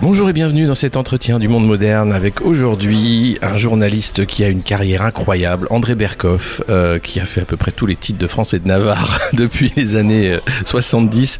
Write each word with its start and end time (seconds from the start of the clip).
Bonjour 0.00 0.30
et 0.30 0.32
bienvenue 0.32 0.64
dans 0.64 0.74
cet 0.74 0.96
entretien 0.96 1.38
du 1.38 1.48
monde 1.48 1.66
moderne 1.66 2.10
avec 2.12 2.40
aujourd'hui 2.40 3.36
un 3.42 3.58
journaliste 3.58 4.24
qui 4.24 4.42
a 4.42 4.48
une 4.48 4.62
carrière 4.62 5.02
incroyable, 5.02 5.66
André 5.68 5.94
Berkoff, 5.94 6.62
euh, 6.70 6.98
qui 6.98 7.20
a 7.20 7.26
fait 7.26 7.42
à 7.42 7.44
peu 7.44 7.58
près 7.58 7.72
tous 7.72 7.84
les 7.84 7.96
titres 7.96 8.18
de 8.18 8.26
France 8.26 8.54
et 8.54 8.58
de 8.58 8.66
Navarre 8.66 9.20
depuis 9.34 9.72
les 9.76 9.96
années 9.96 10.32
euh, 10.32 10.40
70 10.64 11.38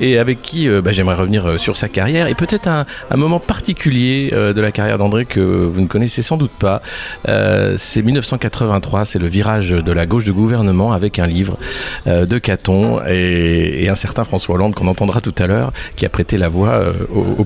et 0.00 0.18
avec 0.18 0.42
qui 0.42 0.68
euh, 0.68 0.80
bah, 0.80 0.92
j'aimerais 0.92 1.16
revenir 1.16 1.46
euh, 1.46 1.58
sur 1.58 1.76
sa 1.76 1.88
carrière 1.88 2.28
et 2.28 2.34
peut-être 2.34 2.68
un, 2.68 2.86
moment 3.16 3.40
particulier 3.40 4.30
euh, 4.32 4.52
de 4.52 4.60
la 4.60 4.70
carrière 4.70 4.98
d'André 4.98 5.24
que 5.24 5.40
vous 5.40 5.80
ne 5.80 5.86
connaissez 5.86 6.22
sans 6.22 6.36
doute 6.36 6.52
pas. 6.52 6.82
Euh, 7.28 7.74
c'est 7.78 8.02
1983, 8.02 9.04
c'est 9.04 9.18
le 9.18 9.28
virage 9.28 9.70
de 9.70 9.92
la 9.92 10.06
gauche 10.06 10.24
de 10.24 10.32
gouvernement 10.32 10.92
avec 10.92 11.18
un 11.18 11.26
livre 11.26 11.58
euh, 12.06 12.26
de 12.26 12.38
Caton 12.38 13.00
et, 13.08 13.88
un 13.88 13.94
certain 13.94 14.24
François 14.24 14.54
Hollande 14.54 14.74
qu'on 14.74 14.86
entendra 14.86 15.20
tout 15.20 15.34
à 15.38 15.46
l'heure 15.46 15.72
qui 15.96 16.06
a 16.06 16.08
prêté 16.08 16.38
la 16.38 16.48
voix 16.48 16.70
euh, 16.70 16.92
au, 17.14 17.40
au 17.40 17.44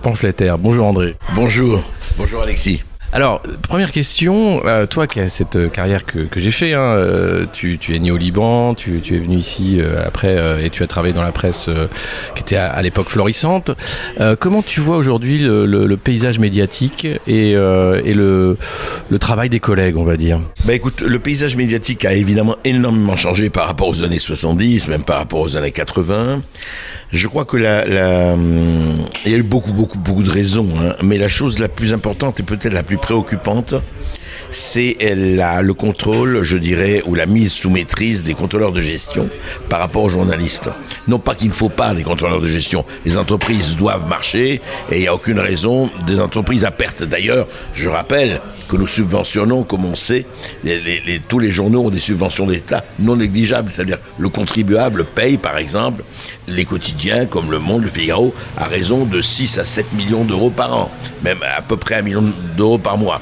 Bonjour 0.59 0.87
André. 0.87 1.15
Bonjour, 1.35 1.83
bonjour 2.19 2.43
Alexis. 2.43 2.83
Alors, 3.13 3.41
première 3.69 3.93
question, 3.93 4.63
euh, 4.67 4.85
toi 4.85 5.07
qui 5.07 5.21
as 5.21 5.29
cette 5.29 5.55
euh, 5.57 5.69
carrière 5.69 6.05
que, 6.05 6.19
que 6.19 6.41
j'ai 6.41 6.51
fait, 6.51 6.75
hein, 6.75 6.81
euh, 6.81 7.47
tu, 7.53 7.79
tu 7.79 7.95
es 7.95 7.99
né 8.01 8.11
au 8.11 8.17
Liban, 8.17 8.75
tu, 8.75 9.01
tu 9.01 9.15
es 9.15 9.19
venu 9.21 9.37
ici 9.37 9.77
euh, 9.81 10.03
après 10.05 10.37
et 10.65 10.71
tu 10.71 10.83
as 10.83 10.87
travaillé 10.89 11.15
dans 11.15 11.23
la 11.23 11.31
presse 11.31 11.71
qui 12.35 12.43
était 12.43 12.57
à, 12.57 12.67
à 12.67 12.83
l'époque 12.83 13.09
florissante. 13.09 13.71
Comment 14.41 14.61
tu 14.61 14.81
vois 14.81 14.97
aujourd'hui 14.97 15.39
le, 15.39 15.67
le- 15.67 15.87
le 15.87 15.97
paysage 15.97 16.41
médiatique 16.41 17.07
et, 17.29 17.51
et 17.53 18.15
le, 18.15 18.57
le 19.09 19.19
travail 19.21 19.49
des 19.51 19.61
collègues, 19.61 19.97
on 19.97 20.05
va 20.05 20.17
dire? 20.17 20.41
Bah 20.65 20.75
écoute, 20.75 21.01
le 21.01 21.19
paysage 21.21 21.57
médiatique 21.57 22.05
a 22.05 22.13
évidemment 22.13 22.57
énormément 22.65 23.17
changé 23.17 23.51
par 23.51 23.69
rapport 23.69 23.89
aux 23.89 24.03
années 24.03 24.19
70, 24.19 24.89
même 24.89 25.05
par 25.05 25.19
rapport 25.19 25.41
aux 25.41 25.57
années 25.57 25.71
80. 25.71 26.43
Je 27.17 27.29
crois 27.29 27.47
que 27.47 27.57
la, 27.57 28.35
hum, 28.35 28.99
il 29.25 29.33
y 29.33 29.35
a 29.35 29.39
eu 29.39 29.43
beaucoup, 29.43 29.73
beaucoup, 29.73 29.97
beaucoup 29.97 30.23
de 30.23 30.31
raisons, 30.31 30.69
hein, 30.79 30.95
mais 31.03 31.17
la 31.17 31.29
chose 31.29 31.59
la 31.59 31.69
plus 31.69 31.95
importante 31.95 32.41
et 32.41 32.43
peut-être 32.43 32.75
la 32.75 32.83
plus 32.83 32.99
préoccupante, 32.99 33.75
c'est 34.51 34.97
la, 35.01 35.63
le 35.63 35.75
contrôle, 35.75 36.43
je 36.43 36.57
dirais, 36.57 37.03
ou 37.07 37.15
la 37.15 37.27
mise 37.27 37.53
sous 37.53 37.71
maîtrise 37.71 38.23
des 38.23 38.35
contrôleurs 38.35 38.73
de 38.73 38.81
gestion 38.81 39.29
par 39.69 39.81
rapport 39.81 40.05
aux 40.05 40.09
journalistes. 40.09 40.71
Non 41.09 41.19
pas 41.19 41.35
qu'il 41.35 41.49
ne 41.49 41.53
faut 41.53 41.69
pas 41.69 41.95
des 41.95 42.03
contrôleurs 42.03 42.41
de 42.41 42.49
gestion. 42.49 42.85
Les 43.05 43.17
entreprises 43.17 43.77
doivent 43.77 44.09
marcher 44.09 44.61
et 44.91 44.97
il 44.97 45.01
n'y 45.01 45.09
a 45.09 45.15
aucune 45.15 45.39
raison 45.39 45.91
des 46.07 46.21
entreprises 46.21 46.65
à 46.65 46.71
perte. 46.71 47.03
D'ailleurs, 47.03 47.47
je 47.75 47.89
rappelle 47.89 48.41
que 48.69 48.77
nous 48.77 48.87
subventionnons, 48.87 49.63
comme 49.63 49.85
on 49.85 49.95
sait, 49.95 50.27
tous 51.29 51.39
les 51.39 51.51
journaux 51.51 51.87
ont 51.87 51.91
des 51.91 52.01
subventions 52.01 52.47
d'État 52.47 52.85
non 52.99 53.17
négligeables. 53.17 53.71
C'est-à-dire 53.71 53.99
le 54.19 54.29
contribuable 54.29 55.05
paye, 55.05 55.39
par 55.39 55.59
exemple, 55.59 56.03
les 56.49 56.65
quotidiens 56.65 57.27
comme 57.27 57.51
Le 57.51 57.59
Monde, 57.59 57.85
Le 57.85 57.91
Figaro, 57.91 58.35
à 58.57 58.65
raison 58.65 59.05
de 59.05 59.21
6 59.21 59.59
à 59.59 59.65
7 59.65 59.93
millions 59.93 60.25
d'euros 60.25 60.51
par 60.51 60.75
an, 60.75 60.91
même 61.23 61.39
à 61.43 61.63
peu 61.63 61.77
près 61.77 61.97
un 61.97 62.03
million 62.03 62.25
d'euros 62.57 62.79
par 62.79 62.99
mois. 62.99 63.21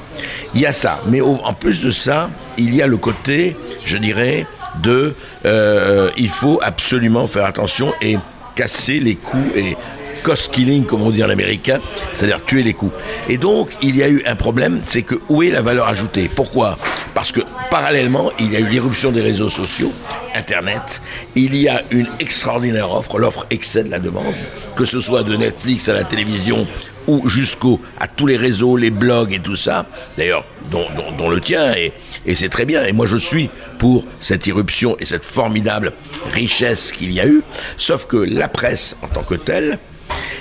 Il 0.54 0.60
y 0.60 0.66
a 0.66 0.72
ça. 0.72 1.00
Mais 1.08 1.20
en 1.20 1.52
plus 1.52 1.80
de 1.80 1.90
ça, 1.90 2.30
il 2.58 2.74
y 2.74 2.82
a 2.82 2.86
le 2.86 2.96
côté, 2.96 3.56
je 3.84 3.96
dirais, 3.96 4.46
de 4.82 5.14
euh, 5.46 6.10
il 6.16 6.28
faut 6.28 6.60
absolument 6.62 7.26
faire 7.26 7.44
attention 7.44 7.92
et 8.00 8.18
casser 8.54 9.00
les 9.00 9.16
coûts 9.16 9.50
et 9.54 9.76
cost 10.24 10.50
killing, 10.50 10.86
comme 10.86 11.02
on 11.02 11.10
dit 11.10 11.22
en 11.22 11.28
américain, 11.28 11.78
c'est-à-dire 12.14 12.42
tuer 12.44 12.62
les 12.62 12.72
coûts. 12.72 12.90
Et 13.28 13.36
donc, 13.36 13.68
il 13.82 13.94
y 13.94 14.02
a 14.02 14.08
eu 14.08 14.22
un 14.26 14.34
problème, 14.34 14.80
c'est 14.82 15.02
que 15.02 15.16
où 15.28 15.42
est 15.42 15.50
la 15.50 15.60
valeur 15.60 15.86
ajoutée? 15.86 16.30
Pourquoi? 16.34 16.78
Parce 17.12 17.30
que 17.30 17.42
parallèlement, 17.70 18.32
il 18.40 18.50
y 18.50 18.56
a 18.56 18.60
eu 18.60 18.66
l'éruption 18.66 19.12
des 19.12 19.20
réseaux 19.20 19.50
sociaux, 19.50 19.92
Internet, 20.34 21.02
il 21.36 21.54
y 21.54 21.68
a 21.68 21.82
une 21.90 22.08
extraordinaire 22.20 22.90
offre, 22.90 23.18
l'offre 23.18 23.46
excède 23.50 23.88
la 23.88 23.98
demande, 23.98 24.34
que 24.74 24.86
ce 24.86 25.00
soit 25.00 25.22
de 25.22 25.36
Netflix 25.36 25.88
à 25.90 25.92
la 25.92 26.04
télévision 26.04 26.66
ou 27.06 27.28
jusqu'au 27.28 27.80
à 28.00 28.08
tous 28.08 28.26
les 28.26 28.38
réseaux, 28.38 28.78
les 28.78 28.90
blogs 28.90 29.34
et 29.34 29.40
tout 29.40 29.56
ça, 29.56 29.84
d'ailleurs, 30.16 30.46
dont, 30.70 31.28
le 31.28 31.40
tien, 31.40 31.74
et 31.74 31.92
c'est 32.34 32.48
très 32.48 32.64
bien. 32.64 32.82
Et 32.84 32.92
moi, 32.92 33.04
je 33.06 33.18
suis 33.18 33.50
pour 33.78 34.06
cette 34.20 34.46
irruption 34.46 34.96
et 34.98 35.04
cette 35.04 35.26
formidable 35.26 35.92
richesse 36.32 36.92
qu'il 36.92 37.12
y 37.12 37.20
a 37.20 37.26
eu, 37.26 37.42
sauf 37.76 38.06
que 38.06 38.16
la 38.16 38.48
presse 38.48 38.96
en 39.02 39.08
tant 39.08 39.22
que 39.22 39.34
telle, 39.34 39.78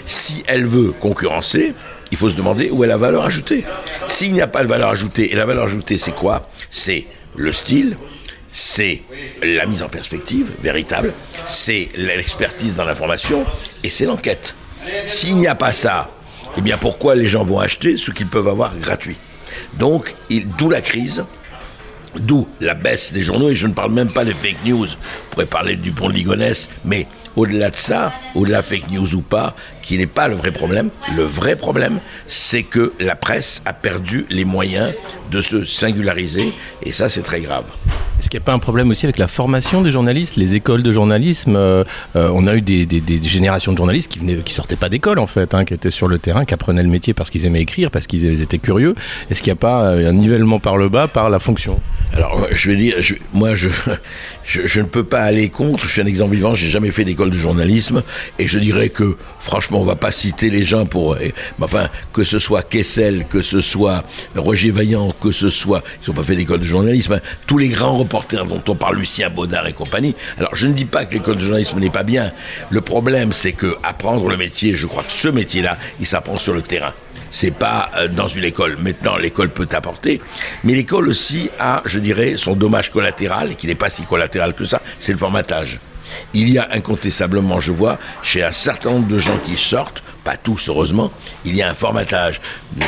si 0.06 0.44
elle 0.48 0.66
veut 0.66 0.92
concurrencer, 0.92 1.74
il 2.12 2.18
faut 2.18 2.30
se 2.30 2.36
demander 2.36 2.70
où 2.70 2.84
est 2.84 2.88
la 2.88 2.98
valeur 2.98 3.26
ajoutée. 3.26 3.64
S'il 4.08 4.34
n'y 4.34 4.42
a 4.42 4.48
pas 4.48 4.64
de 4.64 4.68
valeur 4.68 4.90
ajoutée, 4.90 5.32
et 5.32 5.36
la 5.36 5.46
valeur 5.46 5.66
ajoutée, 5.66 5.98
c'est 5.98 6.14
quoi? 6.14 6.50
C'est 6.70 7.06
le 7.36 7.52
style, 7.52 7.98
c'est 8.52 9.02
la 9.42 9.66
mise 9.66 9.82
en 9.82 9.90
perspective 9.90 10.52
véritable, 10.62 11.14
c'est 11.48 11.90
l'expertise 11.96 12.76
dans 12.76 12.86
l'information, 12.86 13.46
et 13.84 13.90
c'est 13.90 14.06
l'enquête. 14.06 14.56
S'il 15.06 15.38
n'y 15.38 15.48
a 15.48 15.56
pas 15.56 15.74
ça, 15.74 16.12
eh 16.58 16.62
bien 16.62 16.78
pourquoi 16.78 17.16
les 17.16 17.26
gens 17.26 17.44
vont 17.44 17.60
acheter 17.60 17.98
ce 17.98 18.12
qu'ils 18.12 18.28
peuvent 18.28 18.48
avoir 18.48 18.78
gratuit? 18.78 19.18
Donc, 19.76 20.16
d'où 20.58 20.70
la 20.70 20.82
crise, 20.82 21.24
D'où 22.16 22.48
la 22.62 22.76
baisse 22.76 23.12
des 23.12 23.24
journaux, 23.24 23.50
et 23.50 23.56
je 23.56 23.66
ne 23.66 23.74
parle 23.74 23.92
même 23.92 24.12
pas 24.12 24.24
des 24.24 24.34
fake 24.34 24.64
news. 24.66 24.86
On 24.86 25.32
pourrait 25.32 25.46
parler 25.48 25.76
du 25.76 25.92
pont 25.92 26.10
de 26.10 26.14
Ligonnès, 26.14 26.70
mais 26.86 27.08
au-delà 27.36 27.70
de 27.70 27.76
ça, 27.76 28.14
au-delà 28.36 28.62
fake 28.62 28.92
news 28.92 29.16
ou 29.16 29.22
pas, 29.22 29.56
qui 29.82 29.98
n'est 29.98 30.08
pas 30.08 30.28
le 30.28 30.36
vrai 30.36 30.52
problème, 30.52 30.90
le 31.18 31.24
vrai 31.24 31.56
problème, 31.56 32.00
c'est 32.28 32.64
que 32.64 32.94
la 33.00 33.16
presse 33.16 33.62
a 33.66 33.74
perdu 33.74 34.26
les 34.30 34.46
moyens 34.46 34.94
de 35.32 35.42
se 35.42 35.66
singulariser, 35.66 36.54
et 36.84 36.92
ça, 36.92 37.10
c'est 37.10 37.22
très 37.24 37.42
grave. 37.42 37.66
Est-ce 38.20 38.30
qu'il 38.30 38.40
n'y 38.40 38.44
a 38.44 38.46
pas 38.46 38.54
un 38.54 38.60
problème 38.60 38.90
aussi 38.92 39.06
avec 39.06 39.18
la 39.18 39.28
formation 39.28 39.82
des 39.82 39.92
journalistes, 39.92 40.38
les 40.38 40.56
écoles 40.56 40.84
de 40.84 40.92
journalisme 40.94 41.56
euh, 41.58 41.84
euh, 42.16 42.30
On 42.34 42.48
a 42.48 42.56
eu 42.56 42.62
des, 42.62 42.86
des- 42.86 43.02
des 43.02 43.22
générations 43.28 43.74
de 43.74 43.78
journalistes 43.78 44.10
qui 44.12 44.20
qui 44.44 44.54
sortaient 44.54 44.78
pas 44.78 44.88
d'école 44.88 45.20
en 45.20 45.28
fait, 45.28 45.54
hein, 45.54 45.66
qui 45.66 45.74
étaient 45.74 45.92
sur 45.92 46.08
le 46.08 46.20
terrain, 46.20 46.46
qui 46.46 46.54
apprenaient 46.54 46.84
le 46.84 46.90
métier 46.90 47.14
parce 47.14 47.30
qu'ils 47.30 47.46
aimaient 47.46 47.60
écrire, 47.62 47.92
parce 47.92 48.08
qu'ils 48.08 48.42
étaient 48.42 48.60
curieux. 48.60 48.96
Est-ce 49.30 49.42
qu'il 49.44 49.52
n'y 49.52 49.58
a 49.58 49.60
pas 49.60 49.84
euh, 49.84 50.10
un 50.10 50.14
nivellement 50.14 50.60
par 50.60 50.78
le 50.78 50.88
bas 50.88 51.08
par 51.10 51.30
la 51.30 51.40
fonction? 51.40 51.82
Alors, 52.14 52.48
je 52.52 52.70
vais 52.70 52.78
dire, 52.78 52.96
je- 53.00 53.16
moi, 53.34 53.56
je, 53.56 53.68
je, 54.46 54.62
je 54.66 54.80
ne 54.82 54.86
peux 54.86 55.04
pas 55.04 55.22
aller 55.22 55.50
contre. 55.50 55.84
Je 55.86 55.90
suis 55.90 56.02
un 56.02 56.06
exemple 56.06 56.36
vivant. 56.36 56.54
J'ai 56.54 56.70
jamais 56.70 56.92
fait 56.92 57.04
d'école 57.04 57.23
de 57.32 57.38
journalisme, 57.38 58.04
et 58.40 58.48
je 58.48 58.60
dirais 58.60 58.90
que, 58.90 59.18
franchement, 59.40 59.82
on 59.82 59.86
va 59.86 59.96
pas 59.96 60.12
citer 60.12 60.50
les 60.50 60.66
gens 60.66 60.86
pour, 60.86 61.18
eh, 61.18 61.34
enfin, 61.62 61.90
que 62.12 62.24
ce 62.24 62.40
soit 62.40 62.64
Kessel, 62.64 63.26
que 63.30 63.42
ce 63.42 63.62
soit 63.62 64.04
Roger 64.36 64.72
Vaillant, 64.72 65.14
que 65.22 65.32
ce 65.32 65.50
soit, 65.50 65.84
ils 66.02 66.10
n'ont 66.10 66.16
pas 66.16 66.24
fait 66.24 66.36
d'école 66.36 66.60
de 66.60 66.66
journalisme. 66.66 67.14
hein. 67.14 67.20
tous 67.48 67.58
les 67.58 67.70
grands 67.70 67.98
reporters 67.98 68.46
dont 68.46 68.62
on 68.68 68.76
parle, 68.76 68.98
Lucien 68.98 69.30
Baudard 69.30 69.68
et 69.68 69.74
compagnie. 69.74 70.16
Alors, 70.38 70.56
je 70.56 70.68
ne 70.68 70.74
dis 70.74 70.86
pas 70.86 71.06
que 71.06 71.14
l'école 71.14 71.36
de 71.36 71.42
journalisme 71.42 71.80
n'est 71.80 71.90
pas 71.90 72.04
bien. 72.04 72.32
Le 72.70 72.82
problème, 72.82 73.34
c'est 73.34 73.54
que 73.54 73.76
apprendre 73.84 74.30
le 74.30 74.38
métier, 74.38 74.74
je 74.74 74.88
crois 74.88 75.04
que 75.04 75.12
ce 75.12 75.28
métier-là, 75.28 75.78
il 76.00 76.06
s'apprend 76.06 76.38
sur 76.38 76.54
le 76.54 76.62
terrain 76.62 76.94
c'est 77.34 77.52
pas 77.52 77.90
euh, 77.98 78.08
dans 78.08 78.28
une 78.28 78.44
école. 78.46 78.78
Maintenant, 78.80 79.18
l'école 79.18 79.50
peut 79.50 79.68
apporter, 79.74 80.22
mais 80.64 80.76
l'école 80.76 81.10
aussi 81.10 81.50
a, 81.60 81.82
je 81.86 82.00
dirais, 82.00 82.36
son 82.38 82.56
dommage 82.56 82.92
collatéral, 82.92 83.56
qui 83.56 83.68
n'est 83.68 83.76
pas 83.76 83.90
si 83.90 84.04
collatéral 84.04 84.54
que 84.54 84.64
ça, 84.64 84.82
c'est 85.00 85.12
le 85.12 85.18
formatage. 85.18 85.80
Il 86.34 86.50
y 86.50 86.58
a 86.58 86.68
incontestablement, 86.72 87.60
je 87.60 87.72
vois, 87.72 88.00
chez 88.22 88.44
un 88.44 88.52
certain 88.52 88.92
nombre 88.92 89.08
de 89.08 89.20
gens 89.20 89.38
qui 89.38 89.58
sortent, 89.58 90.04
pas 90.24 90.38
tous 90.38 90.70
heureusement, 90.70 91.12
il 91.46 91.56
y 91.56 91.62
a 91.62 91.70
un 91.70 91.74
formatage, 91.74 92.42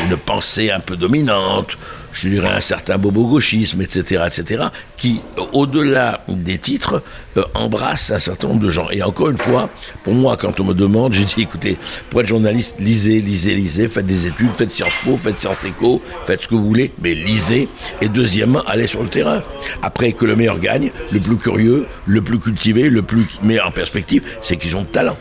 une 0.10 0.18
pensée 0.18 0.72
un 0.72 0.80
peu 0.80 0.96
dominante, 0.96 1.78
je 2.16 2.30
dirais 2.30 2.50
un 2.50 2.62
certain 2.62 2.98
bobo-gauchisme, 2.98 3.82
etc., 3.82 4.24
etc., 4.28 4.66
qui, 4.98 5.22
euh, 5.38 5.44
au-delà 5.54 6.24
des 6.28 6.58
titres, 6.58 7.04
euh, 7.38 7.44
embrasse 7.54 8.12
un 8.12 8.20
certain 8.20 8.48
nombre 8.48 8.62
de 8.62 8.70
gens. 8.70 8.90
Et 8.90 9.04
encore 9.04 9.30
une 9.30 9.38
fois, 9.38 9.70
pour 10.04 10.14
moi, 10.14 10.38
quand 10.38 10.60
on 10.60 10.64
me 10.64 10.74
demande, 10.74 11.14
j'ai 11.14 11.26
dit, 11.26 11.42
écoutez, 11.42 11.78
pour 12.10 12.22
être 12.22 12.28
journaliste, 12.28 12.78
lisez, 12.80 13.20
lisez, 13.20 13.54
lisez, 13.54 13.88
faites 13.88 14.06
des 14.06 14.28
études, 14.28 14.50
faites 14.58 14.72
Sciences 14.72 14.98
Po, 15.04 15.18
faites 15.22 15.40
Sciences 15.40 15.66
Éco, 15.66 16.02
faites 16.26 16.44
ce 16.44 16.48
que 16.48 16.56
vous 16.56 16.66
voulez, 16.66 16.92
mais 17.02 17.14
lisez. 17.14 17.68
Et 18.02 18.08
deuxièmement, 18.08 18.64
allez 18.66 18.88
sur 18.88 19.04
le 19.04 19.10
terrain. 19.10 19.44
Après, 19.82 20.14
que 20.14 20.26
le 20.26 20.36
meilleur 20.36 20.60
gagne, 20.60 20.92
le 21.12 21.20
plus 21.20 21.38
curieux, 21.38 21.86
le 22.06 22.22
plus 22.22 22.40
cultivé, 22.40 22.90
le 22.90 23.02
plus 23.02 23.26
mis 23.44 23.60
en 23.60 23.72
perspective, 23.72 24.24
c'est 24.42 24.58
qu'ils 24.58 24.76
ont 24.76 24.84
de 24.84 24.88
talent. 24.88 25.18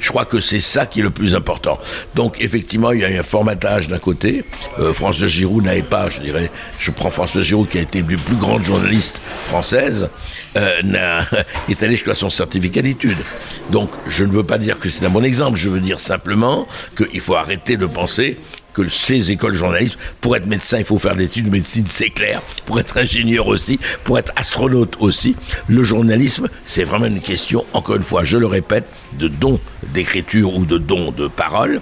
Je 0.00 0.08
crois 0.08 0.24
que 0.24 0.40
c'est 0.40 0.60
ça 0.60 0.86
qui 0.86 1.00
est 1.00 1.02
le 1.02 1.10
plus 1.10 1.34
important. 1.34 1.78
Donc 2.14 2.40
effectivement, 2.40 2.92
il 2.92 3.00
y 3.00 3.04
a 3.04 3.10
eu 3.10 3.18
un 3.18 3.22
formatage 3.22 3.88
d'un 3.88 3.98
côté. 3.98 4.44
Euh, 4.78 4.92
François 4.92 5.26
Giroud 5.26 5.64
n'avait 5.64 5.82
pas, 5.82 6.08
je 6.08 6.20
dirais, 6.20 6.50
je 6.78 6.90
prends 6.90 7.10
François 7.10 7.42
Giroud 7.42 7.68
qui 7.68 7.78
a 7.78 7.82
été 7.82 8.00
une 8.00 8.06
plus 8.06 8.36
grandes 8.36 8.62
journalistes 8.62 9.20
françaises, 9.46 10.08
euh, 10.56 10.82
est 11.68 11.82
allé 11.82 11.96
jusqu'à 11.96 12.14
son 12.14 12.30
certificat 12.30 12.82
d'études. 12.82 13.18
Donc 13.70 13.90
je 14.06 14.24
ne 14.24 14.32
veux 14.32 14.44
pas 14.44 14.58
dire 14.58 14.78
que 14.78 14.88
c'est 14.88 15.04
un 15.04 15.10
bon 15.10 15.24
exemple, 15.24 15.58
je 15.58 15.68
veux 15.68 15.80
dire 15.80 16.00
simplement 16.00 16.66
qu'il 16.96 17.20
faut 17.20 17.34
arrêter 17.34 17.76
de 17.76 17.86
penser 17.86 18.38
que 18.76 18.88
ces 18.88 19.30
écoles 19.30 19.52
de 19.52 19.56
journalisme, 19.56 19.98
pour 20.20 20.36
être 20.36 20.46
médecin, 20.46 20.78
il 20.78 20.84
faut 20.84 20.98
faire 20.98 21.14
des 21.14 21.24
études 21.24 21.46
de 21.46 21.50
médecine, 21.50 21.86
c'est 21.88 22.10
clair. 22.10 22.42
Pour 22.66 22.78
être 22.78 22.98
ingénieur 22.98 23.46
aussi, 23.46 23.80
pour 24.04 24.18
être 24.18 24.32
astronaute 24.36 24.96
aussi. 25.00 25.34
Le 25.66 25.82
journalisme, 25.82 26.48
c'est 26.66 26.84
vraiment 26.84 27.06
une 27.06 27.22
question, 27.22 27.64
encore 27.72 27.96
une 27.96 28.02
fois, 28.02 28.24
je 28.24 28.36
le 28.36 28.46
répète, 28.46 28.84
de 29.14 29.28
don 29.28 29.58
d'écriture 29.94 30.54
ou 30.54 30.66
de 30.66 30.76
don 30.76 31.10
de 31.10 31.26
parole, 31.26 31.80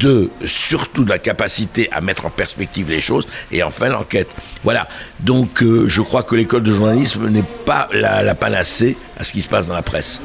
de 0.00 0.30
surtout 0.46 1.04
de 1.04 1.10
la 1.10 1.18
capacité 1.18 1.88
à 1.92 2.00
mettre 2.00 2.24
en 2.24 2.30
perspective 2.30 2.88
les 2.88 3.00
choses 3.00 3.26
et 3.50 3.62
enfin 3.62 3.88
l'enquête. 3.88 4.28
Voilà. 4.64 4.88
Donc 5.20 5.62
euh, 5.62 5.86
je 5.88 6.00
crois 6.00 6.22
que 6.22 6.34
l'école 6.34 6.62
de 6.62 6.72
journalisme 6.72 7.28
n'est 7.28 7.44
pas 7.66 7.88
la 7.92 8.34
panacée 8.34 8.96
à 9.18 9.24
ce 9.24 9.32
qui 9.32 9.42
se 9.42 9.48
passe 9.48 9.66
dans 9.66 9.74
la 9.74 9.82
presse. 9.82 10.22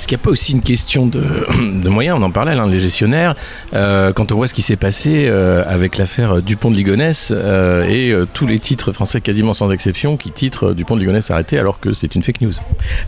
Est-ce 0.00 0.08
qu'il 0.08 0.16
n'y 0.16 0.22
a 0.22 0.24
pas 0.24 0.30
aussi 0.30 0.52
une 0.52 0.62
question 0.62 1.06
de, 1.06 1.22
moyens? 1.90 2.16
On 2.18 2.22
en 2.22 2.30
parlait, 2.30 2.54
l'un 2.54 2.66
les 2.66 2.80
gestionnaires. 2.80 3.36
Euh, 3.74 4.14
quand 4.14 4.32
on 4.32 4.36
voit 4.36 4.46
ce 4.46 4.54
qui 4.54 4.62
s'est 4.62 4.76
passé 4.76 5.26
euh, 5.26 5.62
avec 5.66 5.98
l'affaire 5.98 6.40
Dupont 6.40 6.70
de 6.70 6.76
Ligonnès 6.76 7.34
euh, 7.36 7.86
et 7.86 8.14
tous 8.32 8.46
les 8.46 8.58
titres 8.58 8.92
français, 8.92 9.20
quasiment 9.20 9.52
sans 9.52 9.70
exception, 9.70 10.16
qui 10.16 10.30
titrent 10.30 10.72
Dupont 10.72 10.94
de 10.94 11.00
Ligonnès 11.00 11.30
arrêté 11.30 11.58
alors 11.58 11.80
que 11.80 11.92
c'est 11.92 12.14
une 12.14 12.22
fake 12.22 12.40
news. 12.40 12.54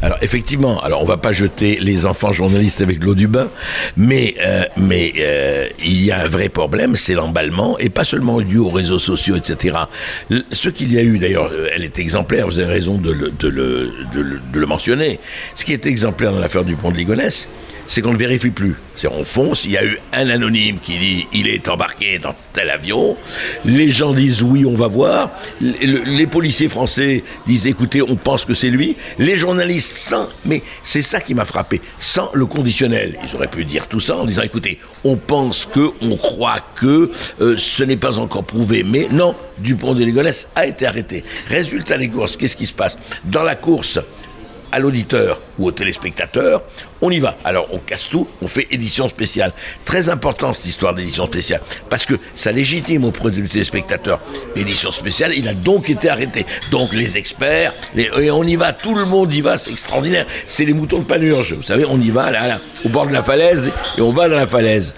Alors 0.02 0.18
effectivement, 0.20 0.82
alors 0.82 1.00
on 1.00 1.06
va 1.06 1.16
pas 1.16 1.32
jeter 1.32 1.78
les 1.80 2.04
enfants 2.04 2.34
journalistes 2.34 2.82
avec 2.82 3.02
l'eau 3.02 3.14
du 3.14 3.26
bain, 3.26 3.48
mais 3.96 4.34
mais 4.76 5.14
il 5.82 6.04
y 6.04 6.10
a 6.10 6.20
un 6.20 6.28
vrai 6.28 6.50
problème, 6.50 6.94
c'est 6.94 7.14
l'emballement 7.14 7.78
et 7.78 7.88
pas 7.88 8.04
seulement 8.04 8.42
dû 8.42 8.58
aux 8.58 8.68
réseaux 8.68 8.98
sociaux, 8.98 9.36
etc. 9.36 9.78
Ce 10.50 10.68
qu'il 10.68 10.92
y 10.92 10.98
a 10.98 11.02
eu 11.02 11.18
d'ailleurs, 11.18 11.50
elle 11.74 11.84
est 11.84 11.98
exemplaire. 11.98 12.46
Vous 12.46 12.60
avez 12.60 12.70
raison 12.70 12.98
de 12.98 13.12
le, 13.12 13.30
de 13.30 13.48
le, 13.48 13.90
de 14.14 14.60
le, 14.60 14.66
mentionner. 14.66 15.18
Ce 15.54 15.64
qui 15.64 15.72
est 15.72 15.86
exemplaire 15.86 16.32
dans 16.32 16.38
l'affaire 16.38 16.64
du 16.64 16.76
pont 16.82 16.90
de 16.90 16.96
Ligonnès, 16.96 17.48
c'est 17.86 18.00
qu'on 18.02 18.12
ne 18.12 18.16
vérifie 18.18 18.50
plus. 18.50 18.74
C'est 18.96 19.08
on 19.08 19.24
fonce, 19.24 19.64
il 19.64 19.70
y 19.72 19.76
a 19.78 19.84
eu 19.84 19.98
un 20.12 20.28
anonyme 20.28 20.78
qui 20.80 20.98
dit 20.98 21.26
il 21.32 21.48
est 21.48 21.66
embarqué 21.68 22.18
dans 22.18 22.34
tel 22.52 22.68
avion. 22.70 23.16
Les 23.64 23.88
gens 23.90 24.12
disent 24.12 24.42
oui, 24.42 24.64
on 24.66 24.74
va 24.74 24.88
voir. 24.88 25.30
Les, 25.60 25.86
le- 25.86 26.02
les 26.04 26.26
policiers 26.26 26.68
français 26.68 27.24
disent 27.46 27.66
écoutez, 27.66 28.02
on 28.02 28.16
pense 28.16 28.44
que 28.44 28.52
c'est 28.54 28.68
lui. 28.68 28.96
Les 29.18 29.36
journalistes 29.36 29.96
sans, 29.96 30.28
mais 30.44 30.62
c'est 30.82 31.02
ça 31.02 31.20
qui 31.20 31.34
m'a 31.34 31.44
frappé, 31.44 31.80
sans 31.98 32.30
le 32.34 32.44
conditionnel. 32.46 33.16
Ils 33.26 33.34
auraient 33.36 33.46
pu 33.48 33.64
dire 33.64 33.86
tout 33.86 34.00
ça 34.00 34.16
en 34.16 34.24
disant 34.26 34.42
écoutez, 34.42 34.78
on 35.04 35.16
pense 35.16 35.64
que, 35.72 35.90
on 36.02 36.16
croit 36.16 36.60
que, 36.76 37.10
euh, 37.40 37.56
ce 37.56 37.82
n'est 37.84 37.96
pas 37.96 38.18
encore 38.18 38.44
prouvé. 38.44 38.82
Mais 38.84 39.08
non, 39.10 39.34
Dupont 39.58 39.94
de 39.94 40.04
Ligonnès 40.04 40.48
a 40.54 40.66
été 40.66 40.86
arrêté. 40.86 41.24
Résultat 41.48 41.96
des 41.98 42.08
courses, 42.08 42.36
qu'est-ce 42.36 42.56
qui 42.56 42.66
se 42.66 42.72
passe? 42.74 42.98
Dans 43.24 43.42
la 43.42 43.54
course, 43.54 43.98
à 44.72 44.78
l'auditeur 44.78 45.40
ou 45.58 45.66
au 45.66 45.72
téléspectateur, 45.72 46.62
on 47.00 47.10
y 47.10 47.20
va. 47.20 47.36
Alors 47.44 47.68
on 47.72 47.78
casse 47.78 48.08
tout, 48.08 48.26
on 48.40 48.48
fait 48.48 48.66
édition 48.70 49.08
spéciale. 49.08 49.52
Très 49.84 50.08
important 50.08 50.54
cette 50.54 50.66
histoire 50.66 50.94
d'édition 50.94 51.26
spéciale, 51.26 51.60
parce 51.90 52.06
que 52.06 52.14
ça 52.34 52.52
légitime 52.52 53.04
auprès 53.04 53.30
du 53.30 53.46
téléspectateur. 53.48 54.20
Édition 54.56 54.90
spéciale, 54.90 55.32
il 55.36 55.46
a 55.48 55.54
donc 55.54 55.90
été 55.90 56.08
arrêté. 56.08 56.46
Donc 56.70 56.92
les 56.92 57.18
experts, 57.18 57.74
et 57.96 58.30
on 58.30 58.44
y 58.44 58.56
va, 58.56 58.72
tout 58.72 58.94
le 58.94 59.04
monde 59.04 59.32
y 59.32 59.40
va, 59.40 59.58
c'est 59.58 59.70
extraordinaire. 59.70 60.26
C'est 60.46 60.64
les 60.64 60.72
moutons 60.72 61.00
de 61.00 61.04
panurge, 61.04 61.52
vous 61.54 61.62
savez, 61.62 61.84
on 61.84 62.00
y 62.00 62.10
va 62.10 62.30
au 62.84 62.88
bord 62.88 63.06
de 63.06 63.12
la 63.12 63.22
falaise, 63.22 63.70
et 63.98 64.00
on 64.00 64.12
va 64.12 64.28
dans 64.28 64.36
la 64.36 64.46
falaise. 64.46 64.94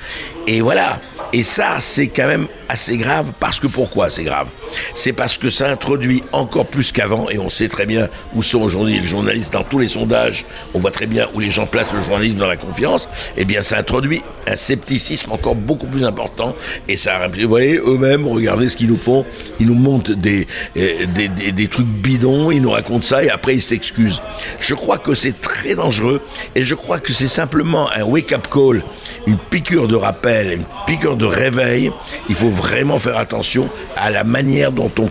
Et 0.47 0.61
voilà. 0.61 1.01
Et 1.33 1.43
ça, 1.43 1.81
c'est 1.81 2.09
quand 2.09 2.29
même 2.29 2.47
assez 2.69 2.97
grave, 2.97 3.33
parce 3.41 3.59
que 3.59 3.67
pourquoi 3.67 4.09
c'est 4.09 4.23
grave? 4.23 4.47
C'est 4.95 5.13
parce 5.13 5.37
que 5.37 5.51
ça 5.51 5.69
introduit 5.69 6.23
encore 6.31 6.67
plus 6.67 6.93
qu'avant, 6.93 7.29
et 7.29 7.39
on 7.39 7.49
sait 7.49 7.69
très 7.69 7.87
bien 7.87 8.09
où 8.35 8.43
sont 8.43 8.61
aujourd'hui 8.61 9.01
les 9.01 9.07
journalistes 9.07 9.53
dans 9.53 9.65
tous 9.65 9.81
les 9.81 9.89
sondages, 9.89 10.45
on 10.75 10.79
voit 10.79 10.93
très 10.93 11.07
bien 11.07 11.29
où 11.35 11.41
les 11.41 11.51
gens 11.51 11.67
placent 11.67 11.93
le 11.93 12.01
journalisme 12.01 12.39
dans 12.39 12.47
la 12.47 12.57
confiance, 12.57 13.09
eh 13.37 13.45
bien 13.45 13.63
ça 13.63 13.79
introduit 13.79 14.23
un 14.47 14.57
scepticisme 14.57 15.33
encore 15.33 15.57
beaucoup 15.57 15.87
plus 15.87 16.05
important, 16.05 16.55
et 16.89 16.97
ça, 16.97 17.27
vous 17.27 17.49
voyez, 17.49 17.79
eux-mêmes, 17.79 18.29
regardez 18.29 18.69
ce 18.69 18.77
qu'ils 18.77 18.89
nous 18.89 18.97
font, 18.97 19.27
ils 19.59 19.67
nous 19.67 19.75
montent 19.75 20.11
euh, 20.11 20.15
des, 20.15 21.29
des, 21.29 21.53
des 21.53 21.69
trucs 21.69 21.87
bidons, 21.87 22.51
ils 22.51 22.63
nous 22.63 22.71
racontent 22.71 23.05
ça, 23.05 23.25
et 23.25 23.31
après 23.31 23.57
ils 23.57 23.63
s'excusent. 23.63 24.23
Je 24.61 24.75
crois 24.75 24.99
que 24.99 25.15
c'est 25.15 25.41
très 25.41 25.75
dangereux, 25.75 26.23
et 26.55 26.65
je 26.65 26.75
crois 26.77 27.01
que 27.01 27.13
c'est 27.13 27.29
simplement 27.29 27.91
un 27.91 28.05
wake-up 28.05 28.47
call, 28.51 28.85
une 29.27 29.39
piqûre 29.39 29.89
de 29.89 29.97
rappel, 29.97 30.34
une 30.43 30.65
piqûre 30.87 31.17
de 31.17 31.25
réveil. 31.25 31.91
Il 32.29 32.35
faut 32.35 32.51
vraiment 32.51 32.99
faire 32.99 33.19
attention 33.19 33.69
à 33.97 34.11
la 34.11 34.25
manière 34.25 34.73
dont 34.73 34.91
on 34.99 35.09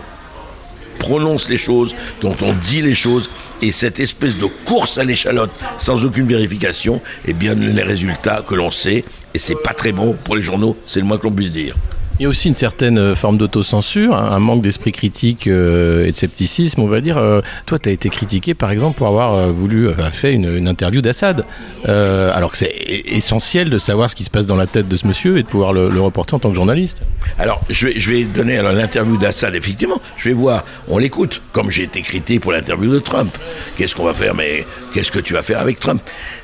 prononce 0.98 1.48
les 1.48 1.58
choses, 1.58 1.94
dont 2.22 2.36
on 2.40 2.52
dit 2.54 2.80
les 2.80 2.94
choses, 2.94 3.30
et 3.60 3.72
cette 3.72 4.00
espèce 4.00 4.38
de 4.38 4.46
course 4.64 4.96
à 4.98 5.04
l'échalote 5.04 5.50
sans 5.76 6.04
aucune 6.04 6.26
vérification, 6.26 7.02
eh 7.26 7.34
bien 7.34 7.54
les 7.54 7.82
résultats 7.82 8.42
que 8.46 8.54
l'on 8.54 8.70
sait, 8.70 9.04
et 9.34 9.38
c'est 9.38 9.60
pas 9.62 9.74
très 9.74 9.92
bon 9.92 10.14
pour 10.24 10.36
les 10.36 10.42
journaux, 10.42 10.76
c'est 10.86 11.00
le 11.00 11.06
moins 11.06 11.18
que 11.18 11.24
l'on 11.24 11.32
puisse 11.32 11.50
dire. 11.50 11.74
Il 12.20 12.22
y 12.22 12.26
a 12.26 12.28
aussi 12.28 12.46
une 12.46 12.54
certaine 12.54 12.96
euh, 12.96 13.16
forme 13.16 13.38
d'autocensure, 13.38 14.14
hein, 14.14 14.28
un 14.30 14.38
manque 14.38 14.62
d'esprit 14.62 14.92
critique 14.92 15.48
euh, 15.48 16.06
et 16.06 16.12
de 16.12 16.16
scepticisme, 16.16 16.80
on 16.80 16.86
va 16.86 17.00
dire. 17.00 17.18
Euh, 17.18 17.40
toi, 17.66 17.80
tu 17.80 17.88
as 17.88 17.92
été 17.92 18.08
critiqué, 18.08 18.54
par 18.54 18.70
exemple, 18.70 18.98
pour 18.98 19.08
avoir 19.08 19.52
voulu 19.52 19.88
faire 20.12 20.30
une, 20.30 20.68
interview 20.68 21.00
d'Assad, 21.00 21.44
alors 21.84 22.52
que 22.52 22.58
c'est 22.58 22.66
e- 22.70 23.16
essentiel 23.16 23.68
de 23.68 23.78
savoir 23.78 24.10
ce 24.10 24.14
qui 24.14 24.22
se 24.22 24.30
passe 24.30 24.46
dans 24.46 24.54
la 24.54 24.68
tête 24.68 24.86
de 24.86 24.96
ce 24.96 25.08
monsieur 25.08 25.38
et 25.38 25.42
de 25.42 25.48
pouvoir 25.48 25.72
le, 25.72 25.88
reporter 26.00 26.34
en 26.34 26.38
tant 26.38 26.50
que 26.50 26.54
journaliste. 26.54 27.02
Alors, 27.38 27.60
je 27.68 27.86
vais, 27.86 27.98
je 27.98 28.10
vais 28.10 28.24
donner 28.24 28.62
l'interview 28.62 29.16
d'Assad, 29.16 29.54
effectivement. 29.56 30.00
Je 30.16 30.28
vais 30.28 30.34
voir, 30.34 30.64
on 30.88 30.98
l'écoute, 30.98 31.42
comme 31.50 31.70
j'ai 31.72 31.82
été 31.82 32.00
critiqué 32.02 32.38
pour 32.38 32.52
l'interview 32.52 32.92
de 32.92 33.00
Trump. 33.00 33.36
Qu'est-ce 33.76 33.96
qu'on 33.96 34.04
va 34.04 34.14
faire 34.14 34.34
Mais 34.34 34.64
qu'est-ce 34.92 35.10
que 35.10 35.18
tu 35.18 35.32
vas 35.32 35.42
faire 35.42 35.58
avec 35.58 35.80
Trump? 35.80 36.00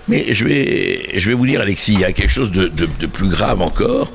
Mais 0.09 0.35
je 0.35 0.45
vais, 0.45 1.11
je 1.15 1.29
vais 1.29 1.35
vous 1.35 1.47
dire, 1.47 1.61
Alexis, 1.61 1.93
il 1.93 2.01
y 2.01 2.05
a 2.05 2.13
quelque 2.13 2.33
chose 2.33 2.51
de 2.51 3.07
plus 3.07 3.29
grave 3.29 3.63
encore. 3.63 4.11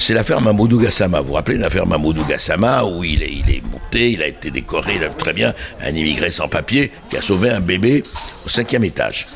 C'est 0.00 0.14
l'affaire 0.14 0.40
Mamoudou 0.40 0.78
Gassama. 0.78 1.20
Vous 1.20 1.28
vous 1.28 1.32
rappelez 1.34 1.58
l'affaire 1.58 1.84
Mamoudou 1.84 2.24
Gassama 2.24 2.84
où 2.84 3.02
il 3.02 3.20
est, 3.20 3.32
il 3.32 3.62
monté, 3.64 4.12
il 4.12 4.22
a 4.22 4.28
été 4.28 4.48
décoré, 4.50 4.94
il 4.94 5.04
a 5.04 5.08
très 5.08 5.32
bien, 5.32 5.54
un 5.82 5.90
immigré 5.90 6.30
sans 6.30 6.48
papier 6.48 6.92
qui 7.10 7.16
a 7.16 7.20
sauvé 7.20 7.50
un 7.50 7.58
bébé 7.58 8.04
au 8.46 8.48
cinquième 8.48 8.84
étage. 8.84 9.26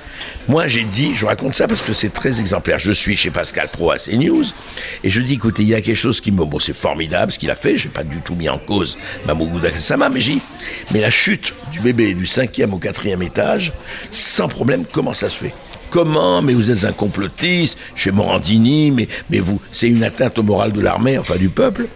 Moi, 0.48 0.68
j'ai 0.68 0.84
dit, 0.84 1.12
je 1.16 1.26
raconte 1.26 1.56
ça 1.56 1.66
parce 1.66 1.82
que 1.82 1.92
c'est 1.92 2.10
très 2.10 2.38
exemplaire. 2.38 2.78
Je 2.78 2.92
suis 2.92 3.16
chez 3.16 3.30
Pascal 3.30 3.68
Pro 3.72 3.90
à 3.90 3.98
CNews 3.98 4.44
et 5.02 5.10
je 5.10 5.20
dis, 5.20 5.34
écoutez, 5.34 5.62
il 5.62 5.68
y 5.68 5.74
a 5.74 5.82
quelque 5.82 5.96
chose 5.96 6.20
qui 6.20 6.30
me, 6.30 6.44
bon, 6.44 6.60
c'est 6.60 6.76
formidable 6.76 7.32
ce 7.32 7.40
qu'il 7.40 7.50
a 7.50 7.56
fait. 7.56 7.76
J'ai 7.76 7.88
pas 7.88 8.04
du 8.04 8.20
tout 8.20 8.36
mis 8.36 8.48
en 8.48 8.58
cause 8.58 8.96
Mamoudou 9.26 9.58
Gassama, 9.58 10.10
mais 10.10 10.20
j'ai, 10.20 10.38
mais 10.92 11.00
la 11.00 11.10
chute 11.10 11.54
du 11.72 11.80
bébé 11.80 12.14
du 12.14 12.24
cinquième 12.24 12.72
au 12.72 12.78
quatrième 12.78 13.22
étage, 13.22 13.72
sans 14.12 14.46
problème, 14.46 14.84
comment 14.90 15.12
ça 15.12 15.28
se 15.28 15.36
fait? 15.36 15.54
Comment 15.92 16.40
Mais 16.40 16.54
vous 16.54 16.70
êtes 16.70 16.84
un 16.84 16.92
complotiste, 16.92 17.76
chez 17.94 18.12
Morandini, 18.12 18.90
mais, 19.28 19.40
vous, 19.40 19.60
c'est 19.70 19.88
une 19.88 20.02
atteinte 20.02 20.38
au 20.38 20.42
moral 20.42 20.72
de 20.72 20.80
l'armée, 20.80 21.18
enfin 21.18 21.36
du 21.36 21.50
peuple. 21.50 21.86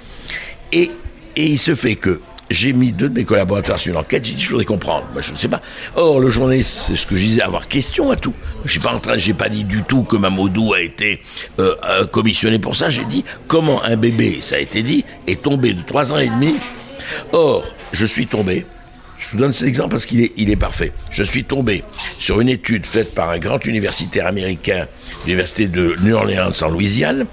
Et, 0.70 0.90
et 1.34 1.46
il 1.46 1.58
se 1.58 1.74
fait 1.74 1.94
que 1.94 2.20
j'ai 2.50 2.74
mis 2.74 2.92
deux 2.92 3.08
de 3.08 3.14
mes 3.14 3.24
collaborateurs 3.24 3.80
sur 3.80 3.94
une 3.94 3.98
enquête, 3.98 4.22
j'ai 4.22 4.34
dit, 4.34 4.42
je 4.42 4.50
voudrais 4.50 4.66
comprendre. 4.66 5.06
Je 5.18 5.32
ne 5.32 5.38
sais 5.38 5.48
pas. 5.48 5.62
Or, 5.94 6.20
le 6.20 6.28
journaliste, 6.28 6.78
c'est 6.88 6.94
ce 6.94 7.06
que 7.06 7.16
je 7.16 7.22
disais, 7.22 7.40
avoir 7.40 7.68
question 7.68 8.10
à 8.10 8.16
tout. 8.16 8.34
Je 8.66 8.72
suis 8.72 8.80
pas 8.80 8.92
pas 8.98 9.48
dit 9.48 9.64
du 9.64 9.82
tout 9.82 10.02
que 10.02 10.16
Mamadou 10.16 10.74
a 10.74 10.82
été 10.82 11.22
euh, 11.58 11.74
euh, 11.88 12.06
commissionné 12.06 12.58
pour 12.58 12.76
ça. 12.76 12.90
J'ai 12.90 13.06
dit 13.06 13.24
comment 13.48 13.82
un 13.82 13.96
bébé, 13.96 14.40
ça 14.42 14.56
a 14.56 14.58
été 14.58 14.82
dit, 14.82 15.06
est 15.26 15.40
tombé 15.40 15.72
de 15.72 15.80
trois 15.80 16.12
ans 16.12 16.18
et 16.18 16.28
demi. 16.28 16.54
Or, 17.32 17.64
je 17.92 18.04
suis 18.04 18.26
tombé. 18.26 18.66
Je 19.18 19.30
vous 19.30 19.38
donne 19.38 19.52
cet 19.52 19.66
exemple 19.68 19.90
parce 19.90 20.06
qu'il 20.06 20.20
est, 20.20 20.32
il 20.36 20.50
est 20.50 20.56
parfait. 20.56 20.92
Je 21.10 21.22
suis 21.22 21.44
tombé 21.44 21.82
sur 22.18 22.40
une 22.40 22.48
étude 22.48 22.86
faite 22.86 23.14
par 23.14 23.30
un 23.30 23.38
grand 23.38 23.64
universitaire 23.64 24.26
américain, 24.26 24.86
l'université 25.24 25.68
de 25.68 25.94
New 26.02 26.14
Orleans 26.14 26.50
en 26.62 26.68
Louisiane, 26.68 27.26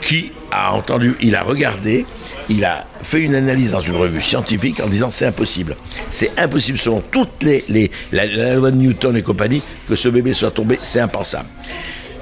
qui 0.00 0.32
a 0.50 0.72
entendu, 0.72 1.14
il 1.20 1.34
a 1.36 1.42
regardé, 1.42 2.06
il 2.48 2.64
a 2.64 2.86
fait 3.02 3.22
une 3.22 3.34
analyse 3.34 3.72
dans 3.72 3.80
une 3.80 3.96
revue 3.96 4.20
scientifique 4.20 4.80
en 4.80 4.88
disant 4.88 5.10
c'est 5.10 5.26
impossible. 5.26 5.76
C'est 6.08 6.38
impossible 6.38 6.78
selon 6.78 7.00
toutes 7.00 7.42
les, 7.42 7.64
les 7.68 7.90
la, 8.12 8.54
loi 8.54 8.70
de 8.70 8.76
Newton 8.76 9.16
et 9.16 9.22
compagnie 9.22 9.62
que 9.88 9.96
ce 9.96 10.08
bébé 10.08 10.32
soit 10.32 10.50
tombé, 10.50 10.78
c'est 10.80 11.00
impensable. 11.00 11.48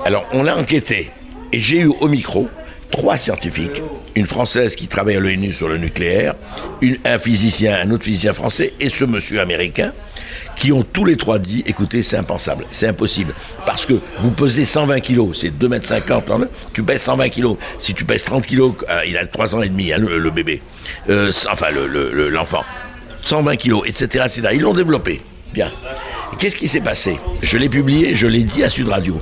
Alors 0.05 0.27
on 0.33 0.47
a 0.47 0.55
enquêté 0.55 1.11
et 1.53 1.59
j'ai 1.59 1.81
eu 1.81 1.93
au 2.01 2.09
micro 2.09 2.49
trois 2.91 3.17
scientifiques, 3.17 3.83
une 4.17 4.27
française 4.27 4.75
qui 4.75 4.89
travaille 4.89 5.15
à 5.17 5.21
l'ONU 5.21 5.53
sur 5.53 5.69
le 5.69 5.77
nucléaire, 5.79 6.35
un 7.05 7.19
physicien, 7.19 7.79
un 7.81 7.91
autre 7.91 8.03
physicien 8.05 8.35
français 8.35 8.73
et 8.81 8.89
ce 8.89 9.05
monsieur 9.05 9.41
américain, 9.41 9.93
qui 10.57 10.73
ont 10.73 10.83
tous 10.83 11.05
les 11.05 11.17
trois 11.17 11.39
dit, 11.39 11.63
écoutez, 11.67 12.03
c'est 12.03 12.17
impensable, 12.17 12.65
c'est 12.71 12.89
impossible, 12.89 13.35
parce 13.67 13.85
que 13.85 13.93
vous 14.21 14.31
pesez 14.31 14.65
120 14.65 15.01
kilos, 15.01 15.39
c'est 15.39 15.51
2 15.51 15.69
mètres 15.69 15.87
50, 15.87 16.31
hein, 16.31 16.49
tu 16.73 16.83
pèses 16.83 17.03
120 17.03 17.29
kilos, 17.29 17.59
si 17.79 17.93
tu 17.93 18.05
pèses 18.07 18.25
30 18.25 18.47
kilos, 18.47 18.75
euh, 18.89 19.03
il 19.07 19.17
a 19.19 19.27
3 19.27 19.55
ans 19.55 19.61
et 19.63 19.69
demi, 19.69 19.93
hein, 19.93 19.99
le, 19.99 20.31
bébé, 20.31 20.63
Euh, 21.11 21.31
enfin 21.51 21.71
le- 21.71 21.87
le- 21.87 22.11
le- 22.13 22.31
l'enfant, 22.31 22.63
120 23.23 23.57
kilos, 23.57 23.83
etc., 23.87 24.25
etc. 24.27 24.49
Ils 24.55 24.61
l'ont 24.63 24.73
développé. 24.75 25.21
Bien. 25.53 25.71
Qu'est-ce 26.39 26.57
qui 26.57 26.69
s'est 26.69 26.81
passé? 26.81 27.19
Je 27.43 27.57
l'ai 27.59 27.69
publié, 27.69 28.15
je 28.15 28.27
l'ai 28.27 28.43
dit 28.43 28.65
à 28.65 28.69
Sud 28.71 28.89
Radio. 28.89 29.21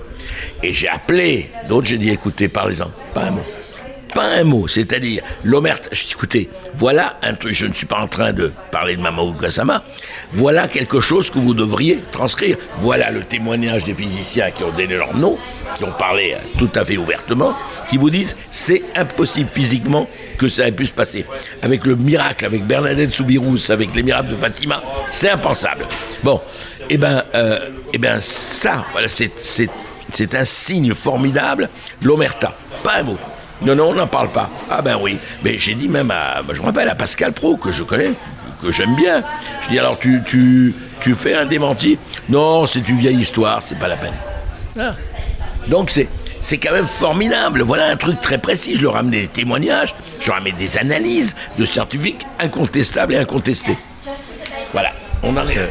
Et 0.62 0.72
j'ai 0.72 0.88
appelé 0.88 1.48
d'autres, 1.68 1.86
j'ai 1.88 1.98
dit 1.98 2.10
écoutez, 2.10 2.48
parlez-en, 2.48 2.90
pas 3.12 3.24
un 3.24 3.30
mot 3.32 3.44
pas 4.14 4.26
un 4.26 4.44
mot. 4.44 4.68
C'est-à-dire, 4.68 5.22
l'omerta, 5.42 5.88
je 5.92 6.04
dis, 6.04 6.12
écoutez, 6.12 6.48
voilà 6.76 7.18
un 7.22 7.34
truc, 7.34 7.52
je 7.52 7.66
ne 7.66 7.72
suis 7.72 7.86
pas 7.86 7.98
en 7.98 8.08
train 8.08 8.32
de 8.32 8.52
parler 8.70 8.96
de 8.96 9.02
Mamadou 9.02 9.34
Gassama, 9.34 9.82
voilà 10.32 10.68
quelque 10.68 11.00
chose 11.00 11.30
que 11.30 11.38
vous 11.38 11.54
devriez 11.54 11.98
transcrire. 12.12 12.56
Voilà 12.78 13.10
le 13.10 13.24
témoignage 13.24 13.84
des 13.84 13.94
physiciens 13.94 14.50
qui 14.50 14.62
ont 14.62 14.70
donné 14.70 14.96
leur 14.96 15.14
nom, 15.14 15.36
qui 15.74 15.84
ont 15.84 15.92
parlé 15.92 16.36
tout 16.58 16.70
à 16.74 16.84
fait 16.84 16.96
ouvertement, 16.96 17.54
qui 17.90 17.96
vous 17.98 18.10
disent, 18.10 18.36
c'est 18.50 18.82
impossible 18.94 19.50
physiquement 19.50 20.08
que 20.38 20.48
ça 20.48 20.66
ait 20.66 20.72
pu 20.72 20.86
se 20.86 20.92
passer. 20.92 21.24
Avec 21.62 21.84
le 21.84 21.96
miracle, 21.96 22.44
avec 22.44 22.64
Bernadette 22.64 23.12
Soubirous, 23.12 23.70
avec 23.70 23.94
les 23.94 24.02
miracles 24.02 24.30
de 24.30 24.36
Fatima, 24.36 24.82
c'est 25.10 25.30
impensable. 25.30 25.86
Bon, 26.22 26.40
eh 26.88 26.98
ben, 26.98 27.22
euh, 27.34 27.70
eh 27.92 27.98
ben 27.98 28.20
ça, 28.20 28.84
voilà, 28.92 29.08
c'est 29.08 30.34
un 30.34 30.44
signe 30.44 30.94
formidable, 30.94 31.68
l'omerta. 32.02 32.56
Pas 32.82 32.96
un 32.98 33.02
mot. 33.04 33.18
Non, 33.62 33.74
non, 33.74 33.90
on 33.90 33.94
n'en 33.94 34.06
parle 34.06 34.30
pas. 34.30 34.50
Ah 34.70 34.82
ben 34.82 34.98
oui. 35.00 35.18
Mais 35.42 35.58
j'ai 35.58 35.74
dit 35.74 35.88
même 35.88 36.10
à, 36.10 36.42
je 36.52 36.60
me 36.60 36.66
rappelle 36.66 36.88
à 36.88 36.94
Pascal 36.94 37.32
Pro, 37.32 37.56
que 37.56 37.70
je 37.70 37.82
connais, 37.82 38.12
que 38.62 38.72
j'aime 38.72 38.94
bien. 38.94 39.22
Je 39.62 39.68
dis 39.68 39.78
alors, 39.78 39.98
tu, 39.98 40.22
tu, 40.26 40.74
tu 41.00 41.14
fais 41.14 41.34
un 41.34 41.46
démenti? 41.46 41.98
Non, 42.28 42.66
c'est 42.66 42.88
une 42.88 42.98
vieille 42.98 43.20
histoire, 43.20 43.62
c'est 43.62 43.78
pas 43.78 43.88
la 43.88 43.96
peine. 43.96 44.14
Ah. 44.78 44.92
Donc 45.68 45.90
c'est, 45.90 46.08
c'est 46.40 46.58
quand 46.58 46.72
même 46.72 46.86
formidable. 46.86 47.62
Voilà 47.62 47.86
un 47.86 47.96
truc 47.96 48.18
très 48.18 48.38
précis. 48.38 48.76
Je 48.76 48.82
leur 48.82 48.94
ramène 48.94 49.12
des 49.12 49.28
témoignages, 49.28 49.94
je 50.20 50.26
leur 50.26 50.36
ramène 50.36 50.56
des 50.56 50.76
analyses 50.76 51.36
de 51.56 51.64
scientifiques 51.64 52.26
incontestables 52.40 53.14
et 53.14 53.18
incontestés. 53.18 53.78
Voilà. 54.72 54.92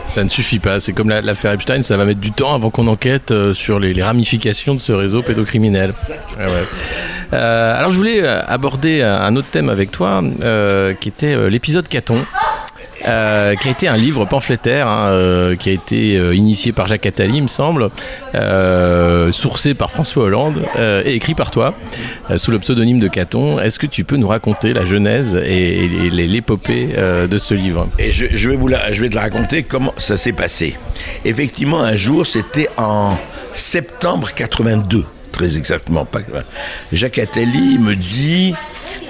Ça, 0.08 0.24
ne 0.24 0.30
suffit 0.30 0.60
pas. 0.60 0.80
C'est 0.80 0.94
comme 0.94 1.10
l'affaire 1.10 1.52
Epstein, 1.52 1.84
ça 1.84 1.98
va 1.98 2.06
mettre 2.06 2.20
du 2.20 2.32
temps 2.32 2.56
avant 2.56 2.70
qu'on 2.70 2.88
enquête 2.88 3.32
euh, 3.32 3.54
sur 3.54 3.80
les, 3.80 4.02
ramifications 4.02 4.74
de 4.74 4.80
ce 4.80 4.92
réseau 4.92 5.22
pédocriminel. 5.22 5.92
Ah 6.38 6.46
euh, 7.34 7.78
alors 7.78 7.90
je 7.90 7.96
voulais 7.96 8.22
euh, 8.22 8.42
aborder 8.46 9.02
un 9.02 9.36
autre 9.36 9.48
thème 9.50 9.70
avec 9.70 9.92
toi, 9.92 10.22
qui 11.00 11.10
était 11.10 11.50
l'épisode 11.50 11.88
Caton. 11.88 12.26
Euh, 13.06 13.56
qui 13.56 13.68
a 13.68 13.72
été 13.72 13.88
un 13.88 13.98
livre 13.98 14.26
pamphlétaire, 14.26 14.88
hein, 14.88 15.10
euh, 15.10 15.56
qui 15.56 15.70
a 15.70 15.74
été 15.74 16.18
euh, 16.18 16.34
initié 16.34 16.72
par 16.72 16.88
Jacques 16.88 17.06
Attali, 17.06 17.38
il 17.38 17.44
me 17.44 17.48
semble, 17.48 17.90
sourcé 19.32 19.74
par 19.74 19.92
François 19.92 20.26
Hollande 20.26 20.62
et 21.06 21.14
écrit 21.14 21.36
par 21.36 21.52
toi, 21.52 21.74
sous 22.38 22.52
le 22.52 22.60
pseudonyme 22.60 23.00
de 23.00 23.08
Caton. 23.08 23.60
Est-ce 23.60 23.80
que 23.80 23.88
tu 23.88 24.04
peux 24.04 24.18
nous 24.18 24.28
raconter 24.28 24.74
la 24.74 24.86
genèse 24.86 25.36
et, 25.36 25.88
l'épopée 26.10 26.90
de 27.30 27.38
ce 27.38 27.54
livre? 27.54 27.88
Et 28.00 28.12
je, 28.12 28.26
je, 28.32 28.50
vais 28.50 28.56
vous 28.56 28.70
je 28.70 29.02
vais 29.02 29.10
te 29.10 29.18
raconter 29.18 29.64
comment 29.64 29.94
ça 29.98 30.18
s'est 30.18 30.34
passé. 30.34 30.76
Effectivement, 31.26 31.82
un 31.82 31.96
jour, 31.96 32.26
c'était 32.26 32.70
en 32.78 33.18
septembre 33.54 34.34
82 34.34 35.06
très 35.34 35.58
exactement. 35.58 36.06
Pas... 36.06 36.20
Jacques 36.94 37.20
Attali 37.20 37.78
me 37.78 37.96
dit, 37.96 38.54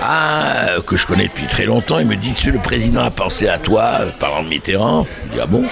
ah, 0.02 0.78
que 0.88 0.96
je 0.96 1.06
connais 1.06 1.28
depuis 1.28 1.46
très 1.46 1.66
longtemps, 1.66 2.00
il 2.00 2.08
me 2.08 2.16
dit, 2.16 2.34
tu 2.34 2.52
le 2.52 2.58
président 2.58 3.04
a 3.04 3.12
pensé 3.12 3.48
à 3.48 3.60
toi, 3.60 4.00
parlant 4.20 4.42
de 4.42 4.48
Mitterrand. 4.48 5.06
Je 5.28 5.34
dis, 5.36 5.40
ah 5.40 5.46
bon? 5.46 5.66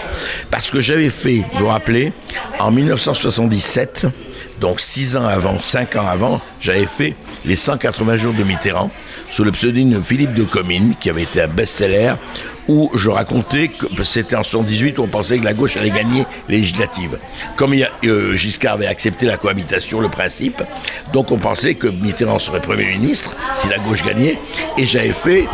Parce 0.52 0.70
que 0.70 0.80
j'avais 0.80 1.10
fait, 1.10 1.44
vous 1.54 1.62
vous 1.62 1.68
rappelez, 1.68 2.14
en 2.60 2.70
1977, 2.70 4.08
donc 4.62 4.80
six 4.80 5.18
ans 5.18 5.26
avant, 5.26 5.60
cinq 5.60 5.96
ans 5.96 6.08
avant, 6.08 6.40
j'avais 6.62 6.86
fait 6.86 7.16
les 7.46 7.56
180 7.56 8.16
jours 8.16 8.34
de 8.34 8.44
Mitterrand 8.44 8.90
sous 9.32 9.44
le 9.44 9.52
pseudonyme 9.52 10.04
Philippe 10.04 10.36
de 10.36 10.44
Comines, 10.44 10.94
qui 11.00 11.10
avait 11.10 11.24
été 11.24 11.42
un 11.42 11.48
best-seller, 11.48 12.14
où 12.68 12.92
je 12.94 13.10
racontais 13.10 13.70
que 13.70 14.04
c'était 14.04 14.36
en 14.36 14.44
78 14.44 15.00
où 15.00 15.04
on 15.04 15.08
pensait 15.08 15.40
que 15.40 15.44
la 15.44 15.54
gauche 15.54 15.78
allait 15.78 15.90
gagner 15.90 16.26
les 16.48 16.58
législatives. 16.58 17.18
Comme 17.56 17.74
euh, 18.06 18.36
Giscard 18.36 18.74
avait 18.74 18.88
accepté 18.88 19.26
la 19.26 19.38
cohabitation, 19.38 20.00
le 20.00 20.10
principe, 20.10 20.62
donc 21.12 21.32
on 21.32 21.38
pensait 21.38 21.76
que 21.76 21.88
Mitterrand 21.88 22.40
serait 22.40 22.62
Premier 22.62 22.86
ministre 22.86 23.36
si 23.54 23.68
la 23.68 23.80
gauche 23.80 24.04
gagnait, 24.04 24.38
et 24.78 24.86
j'avais 24.86 25.14
fait 25.14 25.48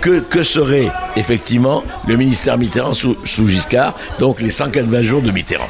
que, 0.00 0.42
serait 0.42 0.90
effectivement 1.16 1.82
le 2.06 2.16
ministère 2.16 2.58
Mitterrand 2.58 2.94
sous, 2.94 3.16
Giscard, 3.24 3.94
donc 4.18 4.40
les 4.40 4.50
180 4.50 5.02
jours 5.02 5.22
de 5.22 5.30
Mitterrand. 5.30 5.68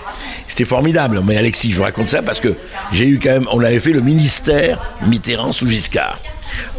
C'était 0.49 0.65
formidable, 0.65 1.23
mais 1.25 1.37
Alexis, 1.37 1.71
je 1.71 1.77
vous 1.77 1.83
raconte 1.83 2.11
ça 2.11 2.21
que 2.41 2.55
j'ai 2.93 3.07
eu 3.07 3.19
quand 3.19 3.31
même, 3.31 3.49
on 3.53 3.61
avait 3.63 3.81
fait 3.81 3.93
le 3.93 4.01
ministère 4.01 4.81
Mitterrand 5.07 5.53
sous 5.53 5.67
Giscard. 5.67 6.19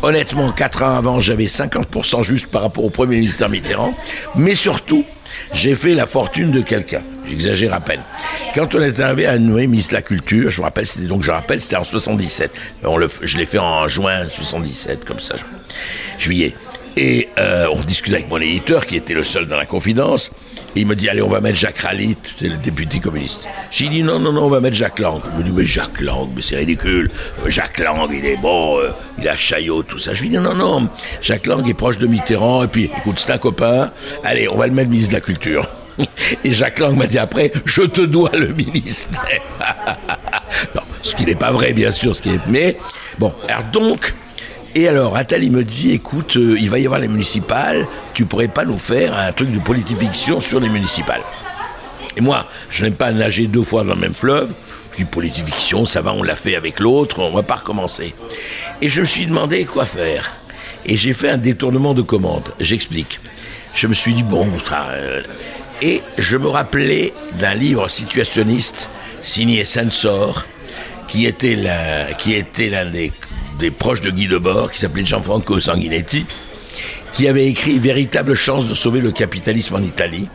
Honnêtement, 0.02 0.52
quatre 0.52 0.84
ans 0.84 0.98
avant, 0.98 1.20
j'avais 1.20 1.46
50% 1.46 2.24
juste 2.24 2.48
par 2.48 2.62
rapport 2.62 2.84
au 2.84 2.90
Premier 2.90 3.18
ministre 3.18 3.48
Mitterrand. 3.48 3.94
Mais 4.36 4.56
surtout, 4.56 5.06
j'ai 5.54 5.76
fait 5.76 5.94
la 5.94 6.06
fortune 6.06 6.52
de 6.52 6.62
quelqu'un. 6.62 7.02
J'exagère 7.28 7.74
à 7.74 7.80
peine. 7.80 8.02
Quand 8.54 8.76
on 8.76 8.82
est 8.82 9.00
arrivé 9.00 9.26
à 9.26 9.40
Noé, 9.40 9.68
de 9.68 9.94
la 9.94 10.02
Culture, 10.02 10.50
je 10.50 10.60
me 10.60 10.66
rappelle, 10.66 10.86
c'était 10.86 11.08
donc, 11.08 11.24
je 11.24 11.32
rappelle, 11.32 11.62
c'était 11.62 11.78
en 11.78 11.84
77. 11.84 12.52
On 12.84 12.98
le, 12.98 13.10
je 13.22 13.38
l'ai 13.38 13.46
fait 13.46 13.60
en 13.60 13.88
juin 13.88 14.26
77, 14.30 15.06
comme 15.06 15.20
ça, 15.20 15.36
juillet. 16.20 16.54
Et 16.96 17.30
euh, 17.40 17.68
on 17.72 17.80
discutait 17.80 18.18
avec 18.18 18.30
mon 18.30 18.38
éditeur, 18.38 18.86
qui 18.86 18.96
était 18.96 19.14
le 19.14 19.24
seul 19.24 19.48
dans 19.48 19.58
la 19.58 19.66
confidence. 19.66 20.32
Et 20.76 20.82
il 20.82 20.88
me 20.88 20.96
dit, 20.96 21.10
allez, 21.10 21.22
on 21.22 21.30
va 21.30 21.42
mettre 21.42 21.58
Jacques 21.58 21.80
Ralit, 21.80 22.18
c'est 22.40 22.48
le 22.48 22.58
député 22.58 23.00
communiste. 23.00 23.40
J'ai 23.72 23.90
dit, 23.90 24.04
non, 24.04 24.20
non, 24.20 24.32
non, 24.32 24.46
on 24.46 24.50
va 24.50 24.60
mettre 24.60 24.76
Jacques 24.76 25.00
Lang. 25.00 25.22
Il 25.32 25.40
me 25.40 25.44
dit, 25.44 25.52
mais 25.52 25.66
Jacques 25.66 26.02
Lang, 26.02 26.30
mais 26.36 26.42
c'est 26.42 26.56
ridicule. 26.56 27.10
Euh, 27.44 27.50
Jacques 27.50 27.80
Lang, 27.80 28.10
il 28.12 28.26
est 28.26 28.38
bon, 28.38 28.80
euh, 28.80 28.92
il 29.20 29.28
a 29.28 29.36
Chaillot, 29.36 29.84
tout 29.84 29.98
ça. 29.98 30.14
Je 30.14 30.24
lui 30.24 30.30
dis, 30.30 30.38
non, 30.38 30.56
non, 30.56 30.90
Jacques 31.22 31.48
Lang 31.48 31.68
est 31.68 31.74
proche 31.74 31.98
de 31.98 32.08
Mitterrand. 32.08 32.64
Et 32.64 32.68
puis, 32.68 32.90
écoute, 32.98 33.20
c'est 33.20 33.32
un 33.32 33.38
copain. 33.38 33.92
Allez, 34.24 34.48
on 34.48 34.58
va 34.58 34.68
le 34.68 34.74
mettre 34.74 34.90
ministre 34.90 35.10
de 35.10 35.16
la 35.16 35.22
Culture. 35.22 35.68
Et 36.44 36.52
Jacques 36.52 36.80
Lang 36.80 36.96
m'a 36.96 37.06
dit 37.06 37.20
après, 37.20 37.52
je 37.66 37.84
te 37.84 38.02
dois 38.02 38.32
le 38.34 38.48
ministère. 38.48 39.20
non, 40.76 40.82
ce 41.02 41.16
qui 41.16 41.26
n'est 41.26 41.36
pas 41.36 41.52
vrai, 41.52 41.74
bien 41.74 41.92
sûr. 41.92 42.16
Ce 42.16 42.22
qui 42.22 42.30
est... 42.30 42.40
Mais, 42.48 42.78
bon, 43.20 43.34
alors 43.48 43.64
donc, 43.72 44.14
et 44.76 44.88
alors, 44.88 45.16
Attali 45.16 45.50
me 45.50 45.64
dit, 45.64 45.92
écoute, 45.92 46.38
euh, 46.38 46.58
il 46.60 46.70
va 46.70 46.80
y 46.80 46.86
avoir 46.86 47.00
les 47.00 47.08
municipales, 47.08 47.86
tu 48.14 48.26
pourrais 48.26 48.48
pas 48.48 48.66
nous 48.66 48.78
faire 48.78 49.18
un 49.18 49.32
truc 49.32 49.52
de 49.52 49.60
politifiction 49.60 50.42
sur 50.42 50.60
les 50.60 50.70
municipales 50.70 51.22
Et 52.18 52.22
moi, 52.22 52.48
je 52.70 52.84
n'aime 52.84 52.96
pas 52.96 53.12
nager 53.12 53.48
deux 53.48 53.64
fois 53.64 53.84
dans 53.84 53.94
le 53.94 54.00
même 54.00 54.14
fleuve. 54.14 54.54
Je 54.94 54.98
dis, 54.98 55.06
politifiction, 55.06 55.86
ça 55.86 56.02
va, 56.02 56.14
on 56.14 56.24
l'a 56.24 56.36
fait 56.36 56.56
avec 56.56 56.80
l'autre, 56.80 57.20
on 57.20 57.32
va 57.32 57.44
pas 57.44 57.56
recommencer. 57.56 58.16
Et 58.82 58.90
je 58.90 59.02
me 59.02 59.06
suis 59.06 59.26
demandé 59.26 59.66
quoi 59.66 59.86
faire. 59.86 60.34
Et 60.86 60.96
j'ai 60.96 61.14
fait 61.14 61.30
un 61.30 61.38
détournement 61.38 61.94
de 61.94 62.02
commande. 62.02 62.50
J'explique. 62.60 63.20
Je 63.76 63.88
me 63.88 63.94
suis 63.94 64.14
dit, 64.14 64.24
bon, 64.24 64.48
ça... 64.66 64.88
Euh, 64.92 65.22
et 65.82 66.02
je 66.18 66.38
me 66.38 66.48
rappelais 66.48 67.14
d'un 67.40 67.54
livre 67.54 67.90
situationniste 67.90 68.90
signé 69.22 69.66
Sensor, 69.66 70.46
qui 71.08 71.26
était 71.26 71.56
l'un 71.56 72.86
des 72.86 73.12
des 73.64 73.72
proches 73.72 74.02
de 74.02 74.12
Guy 74.12 74.28
Debord, 74.28 74.74
qui 74.74 74.80
s'appelait 74.80 75.06
Gianfranco 75.06 75.58
Sanguinetti, 75.58 76.26
qui 77.14 77.30
avait 77.30 77.48
écrit 77.48 77.80
Véritable 77.80 78.34
chance 78.34 78.68
de 78.68 78.74
sauver 78.74 79.00
le 79.00 79.14
capitalisme 79.14 79.76
en 79.76 79.80
Italie, 79.80 80.28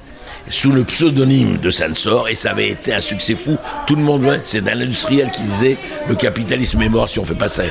sous 0.48 0.72
le 0.72 0.82
pseudonyme 0.82 1.58
de 1.58 1.70
Sansor, 1.70 2.30
et 2.30 2.34
ça 2.34 2.52
avait 2.52 2.70
été 2.70 2.94
un 2.94 3.02
succès 3.02 3.34
fou. 3.34 3.58
Tout 3.86 3.96
le 3.96 4.02
monde, 4.02 4.40
c'est 4.44 4.66
un 4.66 4.80
industriel 4.80 5.30
qui 5.30 5.42
disait 5.42 5.76
Le 6.08 6.14
capitalisme 6.14 6.80
est 6.80 6.88
mort 6.88 7.10
si 7.10 7.18
on 7.18 7.26
fait 7.26 7.34
pas 7.34 7.50
ça. 7.50 7.64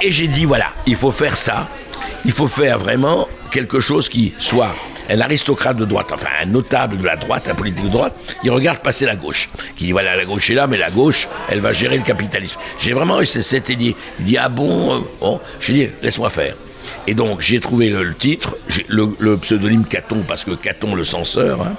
Et 0.00 0.12
j'ai 0.12 0.28
dit 0.28 0.44
Voilà, 0.44 0.66
il 0.86 0.94
faut 0.94 1.10
faire 1.10 1.36
ça, 1.36 1.68
il 2.24 2.30
faut 2.30 2.46
faire 2.46 2.78
vraiment 2.78 3.26
quelque 3.50 3.80
chose 3.80 4.08
qui 4.08 4.32
soit 4.38 4.76
un 5.08 5.20
aristocrate 5.20 5.76
de 5.76 5.84
droite, 5.84 6.10
enfin 6.12 6.28
un 6.42 6.46
notable 6.46 6.98
de 6.98 7.04
la 7.04 7.16
droite, 7.16 7.48
un 7.48 7.54
politique 7.54 7.84
de 7.84 7.88
droite, 7.88 8.14
il 8.42 8.50
regarde 8.50 8.78
passer 8.78 9.06
la 9.06 9.16
gauche, 9.16 9.48
qui 9.76 9.86
dit 9.86 9.92
voilà 9.92 10.16
la 10.16 10.24
gauche 10.24 10.50
est 10.50 10.54
là, 10.54 10.66
mais 10.66 10.78
la 10.78 10.90
gauche, 10.90 11.28
elle 11.48 11.60
va 11.60 11.72
gérer 11.72 11.96
le 11.96 12.02
capitalisme. 12.02 12.58
J'ai 12.78 12.92
vraiment 12.92 13.20
eu 13.20 13.26
cette 13.26 13.68
idée. 13.68 13.96
Il 14.20 14.26
dit 14.26 14.36
ah 14.36 14.48
bon, 14.48 14.96
euh, 14.96 15.00
bon, 15.20 15.40
j'ai 15.60 15.72
dit 15.72 15.88
laisse-moi 16.02 16.30
faire. 16.30 16.54
Et 17.06 17.14
donc 17.14 17.40
j'ai 17.40 17.60
trouvé 17.60 17.90
le, 17.90 18.14
titre, 18.14 18.56
le, 18.88 19.36
pseudonyme 19.36 19.84
Caton 19.84 20.24
parce 20.26 20.44
que 20.44 20.52
Caton 20.52 20.94
le 20.94 21.04
censeur, 21.04 21.62
hein, 21.62 21.74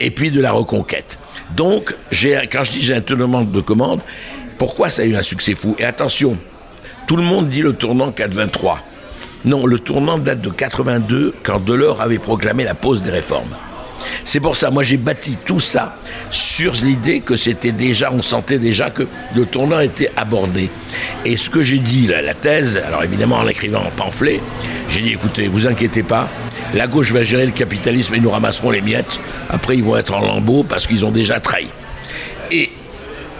et 0.00 0.10
puis 0.10 0.30
de 0.30 0.40
la 0.40 0.52
reconquête. 0.52 1.18
Donc 1.54 1.94
quand 2.10 2.64
je 2.64 2.72
dis 2.72 2.82
j'ai 2.82 2.94
un 2.94 3.00
tournement 3.00 3.42
de 3.42 3.60
commande, 3.60 4.00
pourquoi 4.58 4.90
ça 4.90 5.02
a 5.02 5.04
eu 5.04 5.16
un 5.16 5.22
succès 5.22 5.54
fou? 5.54 5.76
Et 5.78 5.84
attention, 5.84 6.38
tout 7.06 7.16
le 7.16 7.22
monde 7.22 7.48
dit 7.48 7.62
le 7.62 7.74
tournant 7.74 8.10
423. 8.10 8.82
Non, 9.46 9.64
le 9.64 9.78
tournant 9.78 10.18
date 10.18 10.40
de 10.40 10.50
82, 10.50 11.32
quand 11.44 11.64
Delors 11.64 12.00
avait 12.00 12.18
proclamé 12.18 12.64
la 12.64 12.74
pause 12.74 13.02
des 13.02 13.12
réformes. 13.12 13.54
C'est 14.24 14.40
pour 14.40 14.56
ça, 14.56 14.70
moi 14.70 14.82
j'ai 14.82 14.96
bâti 14.96 15.38
tout 15.46 15.60
ça 15.60 15.94
sur 16.30 16.72
l'idée 16.82 17.20
que 17.20 17.36
c'était 17.36 17.70
déjà, 17.70 18.10
on 18.12 18.22
sentait 18.22 18.58
déjà 18.58 18.90
que 18.90 19.06
le 19.36 19.46
tournant 19.46 19.78
était 19.78 20.10
abordé. 20.16 20.68
Et 21.24 21.36
ce 21.36 21.48
que 21.48 21.62
j'ai 21.62 21.78
dit, 21.78 22.08
la 22.08 22.34
thèse, 22.34 22.82
alors 22.84 23.04
évidemment 23.04 23.36
en 23.36 23.46
écrivant 23.46 23.84
en 23.84 23.90
pamphlet, 23.90 24.40
j'ai 24.88 25.00
dit 25.00 25.12
écoutez, 25.12 25.46
vous 25.46 25.68
inquiétez 25.68 26.02
pas, 26.02 26.28
la 26.74 26.88
gauche 26.88 27.12
va 27.12 27.22
gérer 27.22 27.46
le 27.46 27.52
capitalisme 27.52 28.16
et 28.16 28.20
nous 28.20 28.30
ramasserons 28.30 28.72
les 28.72 28.80
miettes. 28.80 29.20
Après, 29.48 29.76
ils 29.76 29.84
vont 29.84 29.96
être 29.96 30.14
en 30.14 30.26
lambeaux 30.26 30.64
parce 30.64 30.88
qu'ils 30.88 31.06
ont 31.06 31.12
déjà 31.12 31.38
trahi. 31.38 31.68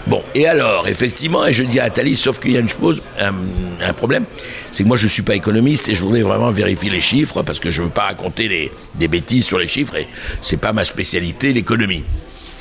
Bon, 0.07 0.23
et 0.33 0.47
alors, 0.47 0.87
effectivement, 0.87 1.45
et 1.45 1.51
je 1.51 1.63
dis 1.63 1.81
à 1.81 1.85
Atali, 1.85 2.15
sauf 2.15 2.39
qu'il 2.39 2.51
y 2.51 2.57
a 2.57 2.61
une 2.61 2.69
chose, 2.69 3.01
un, 3.19 3.93
problème, 3.93 4.23
c'est 4.71 4.83
que 4.83 4.87
moi 4.87 4.95
je 4.95 5.03
ne 5.03 5.09
suis 5.09 5.21
pas 5.21 5.35
économiste 5.35 5.89
et 5.89 5.95
je 5.95 6.01
voudrais 6.01 6.21
vraiment 6.21 6.49
vérifier 6.49 6.89
les 6.89 7.01
chiffres 7.01 7.43
parce 7.43 7.59
que 7.59 7.71
je 7.71 7.81
ne 7.81 7.87
veux 7.87 7.91
pas 7.91 8.03
raconter 8.03 8.47
les, 8.47 8.71
des 8.95 9.09
bêtises 9.09 9.45
sur 9.45 9.59
les 9.59 9.67
chiffres 9.67 9.97
et 9.97 10.07
c'est 10.41 10.57
pas 10.57 10.71
ma 10.71 10.85
spécialité, 10.85 11.51
l'économie. 11.51 12.05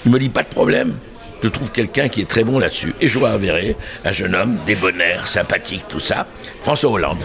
Il 0.05 0.11
me 0.11 0.19
dit 0.19 0.29
pas 0.29 0.43
de 0.43 0.49
problème, 0.49 0.95
je 1.41 1.49
trouve 1.49 1.71
quelqu'un 1.71 2.09
qui 2.09 2.21
est 2.21 2.29
très 2.29 2.43
bon 2.43 2.59
là-dessus. 2.59 2.95
Et 3.01 3.07
je 3.07 3.21
reverrai 3.21 3.77
un 4.05 4.11
jeune 4.11 4.35
homme, 4.35 4.59
débonnaire, 4.67 5.29
sympathique, 5.29 5.85
tout 5.89 6.01
ça, 6.01 6.27
François 6.63 6.91
Hollande. 6.91 7.25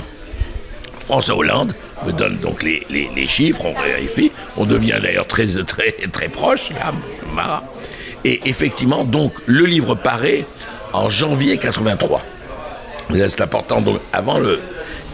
François 0.99 1.35
Hollande 1.35 1.73
me 2.05 2.11
donne 2.11 2.37
donc 2.37 2.61
les, 2.61 2.85
les, 2.89 3.27
chiffres, 3.27 3.65
on 3.65 3.81
vérifie, 3.81 4.31
on 4.55 4.65
devient 4.65 4.99
d'ailleurs 5.01 5.25
très, 5.25 5.47
très, 5.63 5.91
très 6.11 6.29
proche, 6.29 6.69
là, 6.69 6.93
marrant. 7.33 7.63
Et 8.23 8.41
effectivement, 8.45 9.03
donc, 9.03 9.33
le 9.45 9.65
livre 9.65 9.95
paraît 9.95 10.45
en 10.93 11.09
janvier 11.09 11.57
83. 11.57 12.21
C'est 13.13 13.41
important, 13.41 13.81
donc, 13.81 13.99
avant 14.13 14.39
le... 14.39 14.59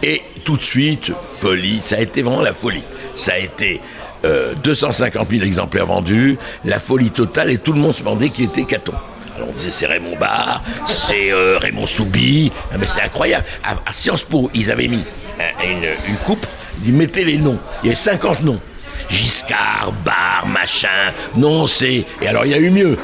Et 0.02 0.22
tout 0.44 0.56
de 0.56 0.62
suite, 0.62 1.12
folie, 1.40 1.80
ça 1.82 1.96
a 1.96 2.00
été 2.00 2.22
vraiment 2.22 2.42
la 2.42 2.54
folie. 2.54 2.84
Ça 3.14 3.32
a 3.32 3.38
été 3.38 3.80
euh, 4.24 4.54
250 4.62 5.28
000 5.30 5.42
exemplaires 5.44 5.86
vendus, 5.86 6.38
la 6.64 6.78
folie 6.78 7.10
totale, 7.10 7.50
et 7.50 7.58
tout 7.58 7.72
le 7.72 7.80
monde 7.80 7.94
se 7.94 8.00
demandait 8.00 8.28
qui 8.28 8.44
était 8.44 8.64
Caton. 8.64 8.94
Alors 9.36 9.50
on 9.50 9.52
disait 9.52 9.70
c'est 9.70 9.86
Raymond 9.86 10.16
Barre, 10.18 10.62
c'est 10.88 11.32
euh, 11.32 11.58
Raymond 11.58 11.86
Soubi, 11.86 12.50
ah, 12.72 12.76
mais 12.78 12.86
c'est 12.86 13.00
incroyable. 13.00 13.44
À, 13.64 13.92
Sciences 13.92 14.24
Po, 14.24 14.50
ils 14.54 14.72
avaient 14.72 14.88
mis 14.88 15.04
un, 15.38 15.64
une, 16.08 16.16
coupe, 16.24 16.46
ils 16.78 16.82
disaient 16.82 16.96
mettez 16.96 17.24
les 17.24 17.38
noms. 17.38 17.58
Il 17.82 17.86
y 17.86 17.88
avait 17.90 17.96
50 17.96 18.42
noms. 18.42 18.60
Giscard, 19.08 19.92
Barre, 20.04 20.46
machin, 20.46 21.12
non 21.36 21.66
c'est... 21.66 22.04
Et 22.20 22.26
alors 22.26 22.44
il 22.44 22.52
y 22.52 22.54
a 22.54 22.58
eu 22.58 22.70
mieux. 22.70 22.98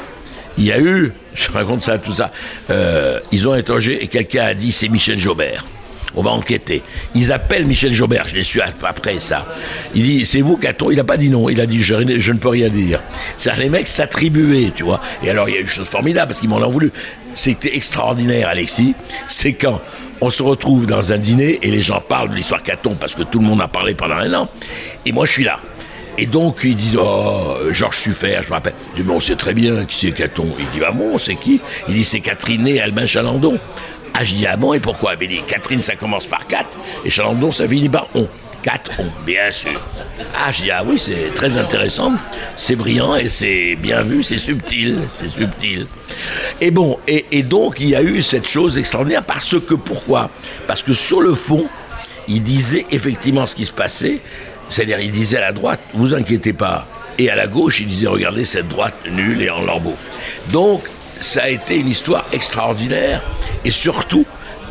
Il 0.57 0.65
y 0.65 0.71
a 0.71 0.79
eu, 0.79 1.13
je 1.35 1.51
raconte 1.51 1.81
ça, 1.81 1.97
tout 1.97 2.13
ça, 2.13 2.31
euh, 2.69 3.19
ils 3.31 3.47
ont 3.47 3.53
interrogé 3.53 4.03
et 4.03 4.07
quelqu'un 4.07 4.45
a 4.45 4.53
dit 4.53 4.71
c'est 4.71 4.89
Michel 4.89 5.19
Jobert. 5.19 5.65
On 6.17 6.21
va 6.21 6.31
enquêter. 6.31 6.81
Ils 7.13 7.31
appellent 7.31 7.65
Michel 7.65 7.93
Jobert, 7.93 8.27
je 8.27 8.35
l'ai 8.35 8.43
su 8.43 8.61
après 8.61 9.19
ça. 9.19 9.45
Il 9.93 10.03
dit, 10.03 10.25
c'est 10.25 10.41
vous, 10.41 10.55
Caton 10.55 10.89
Il 10.89 10.95
n'a 10.95 11.03
pas 11.03 11.17
dit 11.17 11.29
non. 11.29 11.49
Il 11.49 11.59
a 11.59 11.65
dit, 11.65 11.83
je, 11.83 12.17
je 12.19 12.31
ne 12.31 12.37
peux 12.37 12.49
rien 12.49 12.69
dire. 12.69 13.01
C'est 13.35 13.55
les 13.57 13.69
mecs 13.69 13.87
s'attribuaient, 13.87 14.71
tu 14.73 14.83
vois. 14.83 15.01
Et 15.23 15.29
alors, 15.29 15.49
il 15.49 15.55
y 15.55 15.57
a 15.57 15.59
eu 15.59 15.63
une 15.63 15.67
chose 15.67 15.87
formidable, 15.87 16.27
parce 16.27 16.39
qu'ils 16.39 16.49
m'en 16.49 16.57
ont 16.57 16.69
voulu. 16.69 16.91
C'était 17.33 17.75
extraordinaire, 17.75 18.47
Alexis. 18.47 18.95
C'est 19.27 19.53
quand 19.53 19.81
on 20.21 20.29
se 20.29 20.41
retrouve 20.41 20.85
dans 20.85 21.11
un 21.11 21.17
dîner 21.17 21.59
et 21.61 21.69
les 21.69 21.81
gens 21.81 21.99
parlent 21.99 22.29
de 22.29 22.35
l'histoire 22.35 22.63
Caton, 22.63 22.95
parce 22.95 23.13
que 23.13 23.23
tout 23.23 23.39
le 23.39 23.45
monde 23.45 23.61
a 23.61 23.67
parlé 23.67 23.93
pendant 23.93 24.15
un 24.15 24.33
an. 24.33 24.49
Et 25.05 25.11
moi, 25.11 25.25
je 25.25 25.31
suis 25.33 25.43
là. 25.43 25.59
Et 26.17 26.25
donc, 26.25 26.61
ils 26.63 26.75
disent, 26.75 26.97
oh, 26.99 27.57
Georges 27.71 27.99
Suffert, 27.99 28.41
je 28.43 28.47
me 28.47 28.53
rappelle. 28.53 28.73
Je 28.93 29.01
dis, 29.01 29.07
mais 29.07 29.13
on 29.13 29.19
sait 29.19 29.35
très 29.35 29.53
bien 29.53 29.85
qui 29.85 29.97
c'est 29.97 30.11
Caton. 30.11 30.47
Il 30.57 30.65
dit, 30.69 30.85
ah 30.85 30.91
bon, 30.91 31.17
c'est 31.17 31.35
qui? 31.35 31.59
Il 31.87 31.95
dit, 31.95 32.05
c'est 32.05 32.21
Catherine 32.21 32.67
et 32.67 32.79
Albin 32.79 33.05
Chalandon. 33.05 33.59
Ah, 34.13 34.23
je 34.23 34.33
dis, 34.33 34.45
ah 34.45 34.55
bon, 34.55 34.73
et 34.73 34.79
pourquoi? 34.79 35.15
Il 35.19 35.27
dit, 35.27 35.41
Catherine, 35.45 35.81
ça 35.81 35.95
commence 35.95 36.25
par 36.25 36.47
4, 36.47 36.77
et 37.03 37.09
Chalandon, 37.09 37.51
ça 37.51 37.67
finit 37.67 37.89
par 37.89 38.07
on. 38.15 38.27
4 38.63 38.91
on, 38.99 39.25
bien 39.25 39.51
sûr. 39.51 39.79
Ah, 40.33 40.51
je 40.51 40.63
dis, 40.63 40.71
ah 40.71 40.83
oui, 40.85 40.97
c'est 40.97 41.33
très 41.35 41.57
intéressant, 41.57 42.13
c'est 42.55 42.77
brillant, 42.77 43.15
et 43.15 43.27
c'est 43.27 43.75
bien 43.75 44.01
vu, 44.03 44.23
c'est 44.23 44.37
subtil, 44.37 45.01
c'est 45.13 45.29
subtil. 45.29 45.85
Et 46.61 46.71
bon, 46.71 46.97
et, 47.09 47.25
et, 47.33 47.43
donc, 47.43 47.81
il 47.81 47.89
y 47.89 47.95
a 47.95 48.01
eu 48.01 48.21
cette 48.21 48.47
chose 48.47 48.77
extraordinaire, 48.77 49.21
parce 49.21 49.59
que, 49.59 49.73
pourquoi? 49.73 50.29
Parce 50.65 50.81
que 50.81 50.93
sur 50.93 51.19
le 51.19 51.35
fond, 51.35 51.67
il 52.29 52.41
disait 52.41 52.85
effectivement 52.91 53.45
ce 53.45 53.53
qui 53.53 53.65
se 53.65 53.73
passait, 53.73 54.19
c'est-à-dire, 54.69 54.99
il 54.99 55.11
disait 55.11 55.37
à 55.37 55.41
la 55.41 55.51
droite, 55.51 55.79
vous 55.93 56.13
inquiétez 56.13 56.53
pas, 56.53 56.87
et 57.17 57.29
à 57.29 57.35
la 57.35 57.47
gauche, 57.47 57.79
il 57.79 57.87
disait, 57.87 58.07
regardez 58.07 58.45
cette 58.45 58.67
droite 58.67 58.95
nulle 59.09 59.41
et 59.41 59.49
en 59.49 59.61
lambeaux. 59.61 59.95
Donc, 60.49 60.83
ça 61.19 61.43
a 61.43 61.49
été 61.49 61.77
une 61.77 61.87
histoire 61.87 62.25
extraordinaire. 62.33 63.21
Et 63.63 63.71
surtout, 63.71 64.25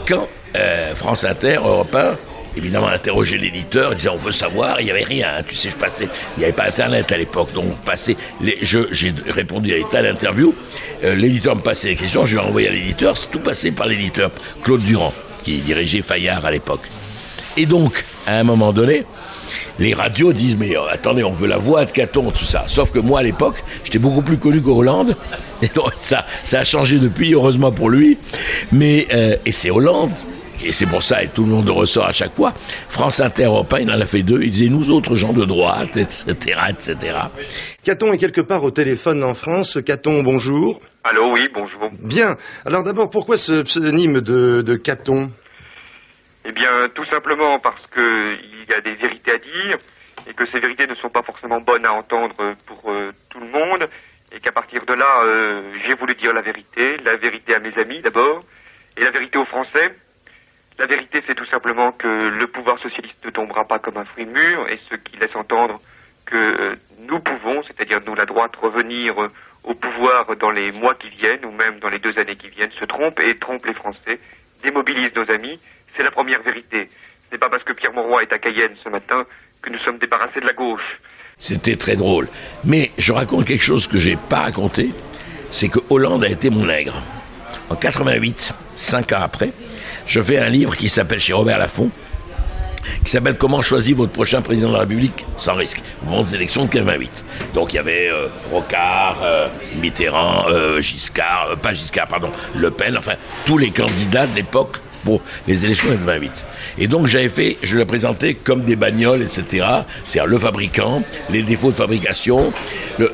quand 0.07 0.29
euh, 0.57 0.95
France 0.95 1.25
Inter, 1.25 1.57
Europe 1.57 1.95
1, 1.95 2.17
évidemment, 2.57 2.89
interrogeait 2.89 3.39
l'éditeur, 3.39 3.93
il 3.93 3.97
disait 3.97 4.11
on 4.11 4.17
veut 4.17 4.33
savoir, 4.33 4.81
il 4.81 4.85
n'y 4.85 4.91
avait 4.91 5.05
rien. 5.05 5.29
Hein, 5.39 5.43
tu 5.47 5.55
sais, 5.55 5.71
je 5.71 5.77
passais, 5.77 6.09
il 6.37 6.41
n'y 6.41 6.45
avait 6.45 6.53
pas 6.53 6.65
Internet 6.65 7.11
à 7.13 7.17
l'époque, 7.17 7.53
donc 7.53 7.77
passais 7.79 8.17
les, 8.41 8.59
j'ai 8.61 9.15
répondu 9.27 9.73
à 9.73 9.77
l'état 9.77 10.03
d'interview. 10.03 10.55
Euh, 11.03 11.15
l'éditeur 11.15 11.57
me 11.57 11.63
passait 11.63 11.89
les 11.89 11.97
questions, 11.97 12.27
je 12.27 12.39
l'ai 12.39 12.45
envoyé 12.45 12.69
à 12.69 12.73
l'éditeur, 12.73 13.17
c'est 13.17 13.31
tout 13.31 13.41
passé 13.41 13.73
par 13.73 13.87
l'éditeur 13.87 14.31
Claude 14.63 14.83
Durand, 14.83 15.13
qui 15.43 15.59
dirigeait 15.59 16.03
Fayard 16.03 16.45
à 16.45 16.51
l'époque. 16.51 16.83
Et 17.57 17.67
donc, 17.67 18.05
à 18.27 18.39
un 18.39 18.45
moment 18.45 18.73
donné, 18.73 19.05
les 19.79 19.95
radios 19.95 20.33
disent 20.33 20.57
mais 20.57 20.77
euh, 20.77 20.83
attendez 20.91 21.25
on 21.25 21.33
veut 21.33 21.49
la 21.49 21.59
voix 21.59 21.85
de 21.85 21.91
Caton 21.91 22.31
tout 22.31 22.45
ça 22.45 22.65
sauf 22.67 22.91
que 22.91 22.99
moi 22.99 23.21
à 23.21 23.23
l'époque 23.23 23.63
j'étais 23.85 23.99
beaucoup 23.99 24.23
plus 24.23 24.39
connu 24.39 24.61
qu'au 24.61 24.79
Hollande 24.79 25.17
et 25.63 25.69
donc 25.69 25.93
ça 25.97 26.27
ça 26.43 26.61
a 26.61 26.65
changé 26.65 26.99
depuis 26.99 27.35
heureusement 27.35 27.73
pour 27.73 27.91
lui 27.91 28.19
mais 28.73 29.07
euh, 29.13 29.37
et 29.45 29.53
c'est 29.53 29.71
Hollande 29.71 30.13
et 30.65 30.73
c'est 30.73 30.87
pour 30.87 31.03
ça, 31.03 31.23
et 31.23 31.29
tout 31.29 31.45
le 31.45 31.51
monde 31.51 31.69
ressort 31.69 32.07
à 32.07 32.13
chaque 32.13 32.35
fois, 32.35 32.53
France 32.89 33.21
Inter 33.21 33.45
Europe 33.45 33.75
il 33.81 33.91
en 33.91 34.01
a 34.01 34.07
fait 34.07 34.23
deux, 34.23 34.41
il 34.43 34.51
disait 34.51 34.71
nous 34.71 34.91
autres 34.91 35.15
gens 35.15 35.33
de 35.33 35.45
droite, 35.45 35.97
etc., 35.97 36.59
etc. 36.71 36.97
Caton 37.85 38.13
est 38.13 38.17
quelque 38.17 38.41
part 38.41 38.63
au 38.63 38.71
téléphone 38.71 39.23
en 39.25 39.35
France. 39.35 39.79
Caton, 39.85 40.23
bonjour. 40.23 40.81
Allô, 41.03 41.33
oui, 41.33 41.49
bonjour. 41.53 41.91
Bien. 42.01 42.37
Alors 42.65 42.83
d'abord, 42.83 43.11
pourquoi 43.11 43.37
ce 43.37 43.63
pseudonyme 43.63 44.21
de, 44.21 44.63
de 44.63 44.75
Caton? 44.77 45.31
Eh 46.47 46.53
bien, 46.53 46.89
tout 46.95 47.05
simplement 47.07 47.59
parce 47.59 47.83
que 47.91 48.35
il 48.67 48.71
y 48.71 48.75
a 48.75 48.81
des 48.81 48.95
vérités 48.95 49.33
à 49.33 49.39
dire 49.39 49.77
et 50.27 50.35
que 50.35 50.47
ces 50.47 50.59
vérités 50.59 50.87
ne 50.87 50.95
sont 50.97 51.11
pas 51.11 51.23
forcément 51.23 51.61
bonnes 51.61 51.85
à 51.85 51.93
entendre 51.93 52.55
pour 52.67 52.91
euh, 52.91 53.13
tout 53.31 53.41
le 53.41 53.49
monde 53.49 53.89
et 54.33 54.41
qu'à 54.41 54.53
partir 54.53 54.85
de 54.85 54.95
là, 54.95 55.23
euh, 55.23 55.63
j'ai 55.87 55.95
voulu 55.95 56.15
dire 56.15 56.33
la 56.33 56.41
vérité, 56.41 56.97
la 57.05 57.17
vérité 57.17 57.55
à 57.55 57.59
mes 57.59 57.77
amis 57.79 58.01
d'abord 58.01 58.43
et 58.97 59.05
la 59.05 59.11
vérité 59.11 59.39
aux 59.39 59.45
Français. 59.45 59.95
La 60.79 60.87
vérité, 60.87 61.23
c'est 61.27 61.37
tout 61.37 61.47
simplement 61.47 61.93
que 61.93 62.09
le 62.09 62.47
pouvoir 62.49 62.79
socialiste 62.81 63.25
ne 63.25 63.31
tombera 63.31 63.65
pas 63.65 63.79
comme 63.79 63.97
un 63.97 64.05
fruit 64.05 64.25
mûr 64.25 64.69
et 64.69 64.81
ce 64.91 64.97
qui 64.97 65.17
laisse 65.19 65.37
entendre 65.37 65.81
que 66.27 66.37
euh, 66.37 66.75
nous 67.01 67.21
pouvons, 67.21 67.63
c'est-à-dire 67.63 68.01
nous 68.07 68.15
la 68.15 68.27
droite, 68.27 68.57
revenir 68.57 69.15
au 69.63 69.75
pouvoir 69.75 70.37
dans 70.37 70.51
les 70.51 70.73
mois 70.73 70.95
qui 70.95 71.09
viennent 71.11 71.45
ou 71.45 71.53
même 71.53 71.79
dans 71.79 71.89
les 71.89 71.99
deux 71.99 72.19
années 72.19 72.37
qui 72.37 72.49
viennent, 72.49 72.73
se 72.73 72.85
trompe 72.85 73.21
et 73.21 73.37
trompe 73.37 73.65
les 73.67 73.75
Français, 73.75 74.19
démobilise 74.63 75.15
nos 75.15 75.31
amis. 75.31 75.61
C'est 75.97 76.03
la 76.03 76.11
première 76.11 76.43
vérité. 76.43 76.89
N'est 77.35 77.39
pas 77.39 77.51
parce 77.51 77.65
que 77.65 77.73
Pierre 77.73 77.93
Mauroy 77.93 78.23
est 78.23 78.33
à 78.33 78.39
Cayenne 78.39 78.77
ce 78.85 78.89
matin 78.89 79.25
que 79.61 79.69
nous 79.69 79.79
sommes 79.81 79.99
débarrassés 79.99 80.39
de 80.41 80.47
la 80.47 80.53
gauche. 80.53 81.01
C'était 81.37 81.75
très 81.75 81.97
drôle. 81.97 82.29
Mais 82.65 82.93
je 82.97 83.13
raconte 83.13 83.45
quelque 83.45 83.65
chose 83.65 83.89
que 83.89 83.99
j'ai 83.99 84.15
pas 84.15 84.43
raconté, 84.43 84.91
c'est 85.51 85.69
que 85.69 85.81
Hollande 85.91 86.23
a 86.23 86.29
été 86.29 86.49
mon 86.49 86.67
nègre. 86.67 87.03
En 87.71 87.75
88, 87.75 88.55
cinq 88.77 89.11
ans 89.11 89.19
après, 89.21 89.51
je 90.07 90.23
fais 90.23 90.39
un 90.39 90.49
livre 90.49 90.77
qui 90.77 90.89
s'appelle 90.89 91.19
chez 91.19 91.33
Robert 91.33 91.59
Laffont, 91.59 91.91
qui 93.05 93.11
s'appelle 93.11 93.37
Comment 93.37 93.63
choisir 93.63 93.97
votre 93.97 94.13
prochain 94.13 94.41
président 94.41 94.69
de 94.69 94.75
la 94.75 94.81
République 94.81 95.27
sans 95.37 95.55
risque 95.55 95.83
au 96.05 96.11
moment 96.11 96.23
des 96.23 96.37
élections 96.37 96.67
de 96.67 96.71
88. 96.71 97.25
Donc 97.53 97.73
il 97.73 97.77
y 97.77 97.79
avait 97.81 98.11
euh, 98.11 98.29
Rocard, 98.53 99.19
euh, 99.25 99.49
Mitterrand, 99.83 100.45
euh, 100.51 100.81
Giscard, 100.81 101.57
pas 101.61 101.73
Giscard, 101.73 102.07
pardon, 102.07 102.31
Le 102.55 102.71
Pen, 102.71 102.97
enfin 102.97 103.15
tous 103.45 103.59
les 103.59 103.73
candidats 103.73 104.29
de 104.29 104.37
l'époque 104.37 104.77
pour 105.05 105.23
les 105.47 105.65
élections 105.65 105.89
de 105.89 105.97
88. 105.97 106.47
Et 106.79 106.87
donc 106.87 107.07
j'avais 107.07 107.29
fait, 107.29 107.57
je 107.63 107.77
le 107.77 107.85
présentais 107.85 108.35
comme 108.35 108.63
des 108.63 108.77
bagnoles, 108.77 109.23
etc. 109.23 109.67
C'est-à-dire 110.03 110.31
le 110.31 110.39
fabricant, 110.39 111.03
les 111.31 111.43
défauts 111.43 111.71
de 111.71 111.77
fabrication, 111.77 112.53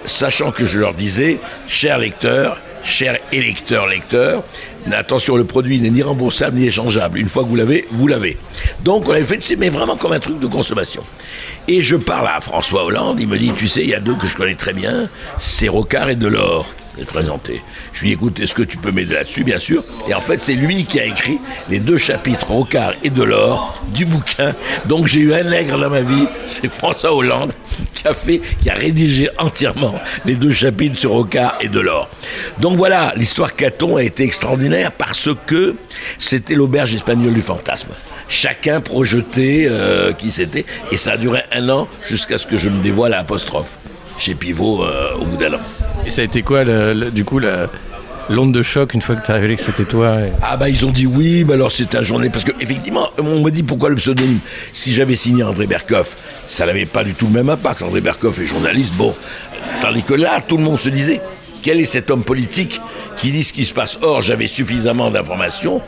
sachant 0.04 0.50
que 0.52 0.66
je 0.66 0.78
leur 0.78 0.94
disais, 0.94 1.38
cher 1.66 1.98
lecteur, 1.98 2.60
cher 2.82 3.18
électeur, 3.32 3.86
lecteur, 3.86 4.42
attention, 4.92 5.36
le 5.36 5.44
produit 5.44 5.80
n'est 5.80 5.90
ni 5.90 6.02
remboursable 6.02 6.56
ni 6.56 6.66
échangeable. 6.66 7.18
Une 7.18 7.28
fois 7.28 7.42
que 7.42 7.48
vous 7.48 7.56
l'avez, 7.56 7.86
vous 7.90 8.06
l'avez. 8.06 8.38
Donc 8.82 9.08
on 9.08 9.12
avait 9.12 9.24
fait, 9.24 9.56
mais 9.56 9.68
vraiment 9.68 9.96
comme 9.96 10.12
un 10.12 10.20
truc 10.20 10.38
de 10.38 10.46
consommation. 10.46 11.02
Et 11.68 11.82
je 11.82 11.96
parle 11.96 12.28
à 12.28 12.40
François 12.40 12.84
Hollande, 12.84 13.18
il 13.20 13.28
me 13.28 13.38
dit, 13.38 13.52
tu 13.56 13.68
sais, 13.68 13.82
il 13.82 13.90
y 13.90 13.94
a 13.94 14.00
deux 14.00 14.14
que 14.14 14.26
je 14.26 14.36
connais 14.36 14.54
très 14.54 14.72
bien, 14.72 15.08
c'est 15.38 15.68
Rocard 15.68 16.10
et 16.10 16.16
Delors 16.16 16.66
présenté. 17.04 17.62
Je 17.92 18.00
lui 18.00 18.08
dis, 18.08 18.14
écoute, 18.14 18.40
est-ce 18.40 18.54
que 18.54 18.62
tu 18.62 18.76
peux 18.76 18.92
m'aider 18.92 19.14
là-dessus, 19.14 19.44
bien 19.44 19.58
sûr 19.58 19.82
Et 20.08 20.14
en 20.14 20.20
fait, 20.20 20.40
c'est 20.42 20.54
lui 20.54 20.84
qui 20.84 21.00
a 21.00 21.04
écrit 21.04 21.38
les 21.68 21.80
deux 21.80 21.98
chapitres, 21.98 22.50
Rocard 22.50 22.94
et 23.02 23.10
Delors, 23.10 23.82
du 23.92 24.04
bouquin. 24.04 24.54
Donc 24.86 25.06
j'ai 25.06 25.20
eu 25.20 25.34
un 25.34 25.44
nègre 25.44 25.78
dans 25.78 25.90
ma 25.90 26.02
vie, 26.02 26.26
c'est 26.44 26.70
François 26.70 27.14
Hollande, 27.14 27.52
qui 27.94 28.06
a 28.06 28.14
fait, 28.14 28.40
qui 28.62 28.70
a 28.70 28.74
rédigé 28.74 29.28
entièrement 29.38 29.94
les 30.24 30.36
deux 30.36 30.52
chapitres 30.52 30.98
sur 30.98 31.10
Rocard 31.10 31.56
et 31.60 31.68
Delors. 31.68 32.08
Donc 32.58 32.76
voilà, 32.76 33.12
l'histoire 33.16 33.54
Caton 33.54 33.96
a 33.96 34.02
été 34.02 34.24
extraordinaire 34.24 34.92
parce 34.92 35.30
que 35.46 35.76
c'était 36.18 36.54
l'auberge 36.54 36.94
espagnole 36.94 37.34
du 37.34 37.42
fantasme. 37.42 37.90
Chacun 38.28 38.80
projetait 38.80 39.66
euh, 39.68 40.12
qui 40.12 40.30
c'était, 40.30 40.64
et 40.90 40.96
ça 40.96 41.12
a 41.12 41.16
duré 41.16 41.42
un 41.52 41.68
an 41.68 41.88
jusqu'à 42.04 42.38
ce 42.38 42.46
que 42.46 42.56
je 42.56 42.68
me 42.68 42.82
dévoile 42.82 43.14
à 43.14 43.20
apostrophe 43.20 43.78
chez 44.18 44.34
Pivot 44.34 44.84
euh, 44.84 45.14
au 45.14 45.24
bout 45.24 45.36
d'un 45.36 45.54
an. 45.54 45.60
Ça 46.10 46.22
a 46.22 46.24
été 46.24 46.42
quoi, 46.42 46.64
du 46.94 47.24
coup, 47.24 47.40
l'onde 48.28 48.52
de 48.52 48.62
choc 48.62 48.94
une 48.94 49.00
fois 49.00 49.14
que 49.14 49.24
tu 49.24 49.30
as 49.30 49.34
révélé 49.34 49.54
que 49.54 49.62
c'était 49.62 49.84
toi. 49.84 50.16
Ah 50.42 50.56
bah 50.56 50.68
ils 50.68 50.84
ont 50.84 50.90
dit 50.90 51.06
oui, 51.06 51.44
mais 51.46 51.54
alors 51.54 51.70
c'était 51.70 51.98
un 51.98 52.02
journée 52.02 52.30
parce 52.30 52.44
que 52.44 52.50
effectivement 52.60 53.08
on 53.18 53.40
m'a 53.40 53.50
dit 53.50 53.62
pourquoi 53.62 53.90
le 53.90 53.96
pseudonyme. 53.96 54.40
Si 54.72 54.92
j'avais 54.92 55.16
signé 55.16 55.44
André 55.44 55.66
Berkoff, 55.66 56.16
ça 56.46 56.66
n'avait 56.66 56.84
pas 56.84 57.04
du 57.04 57.14
tout 57.14 57.26
le 57.26 57.32
même 57.32 57.48
impact. 57.48 57.82
André 57.82 58.00
Berkoff 58.00 58.38
est 58.40 58.46
journaliste, 58.46 58.94
bon, 58.94 59.14
tandis 59.80 60.02
que 60.02 60.14
là 60.14 60.40
tout 60.46 60.56
le 60.56 60.64
monde 60.64 60.80
se 60.80 60.88
disait 60.88 61.20
quel 61.62 61.80
est 61.80 61.84
cet 61.84 62.10
homme 62.10 62.24
politique 62.24 62.80
qui 63.16 63.30
dit 63.30 63.44
ce 63.44 63.52
qui 63.52 63.64
se 63.64 63.74
passe? 63.74 63.98
Or, 64.02 64.20
j'avais 64.20 64.48
suffisamment 64.48 65.10
d'informations 65.10 65.80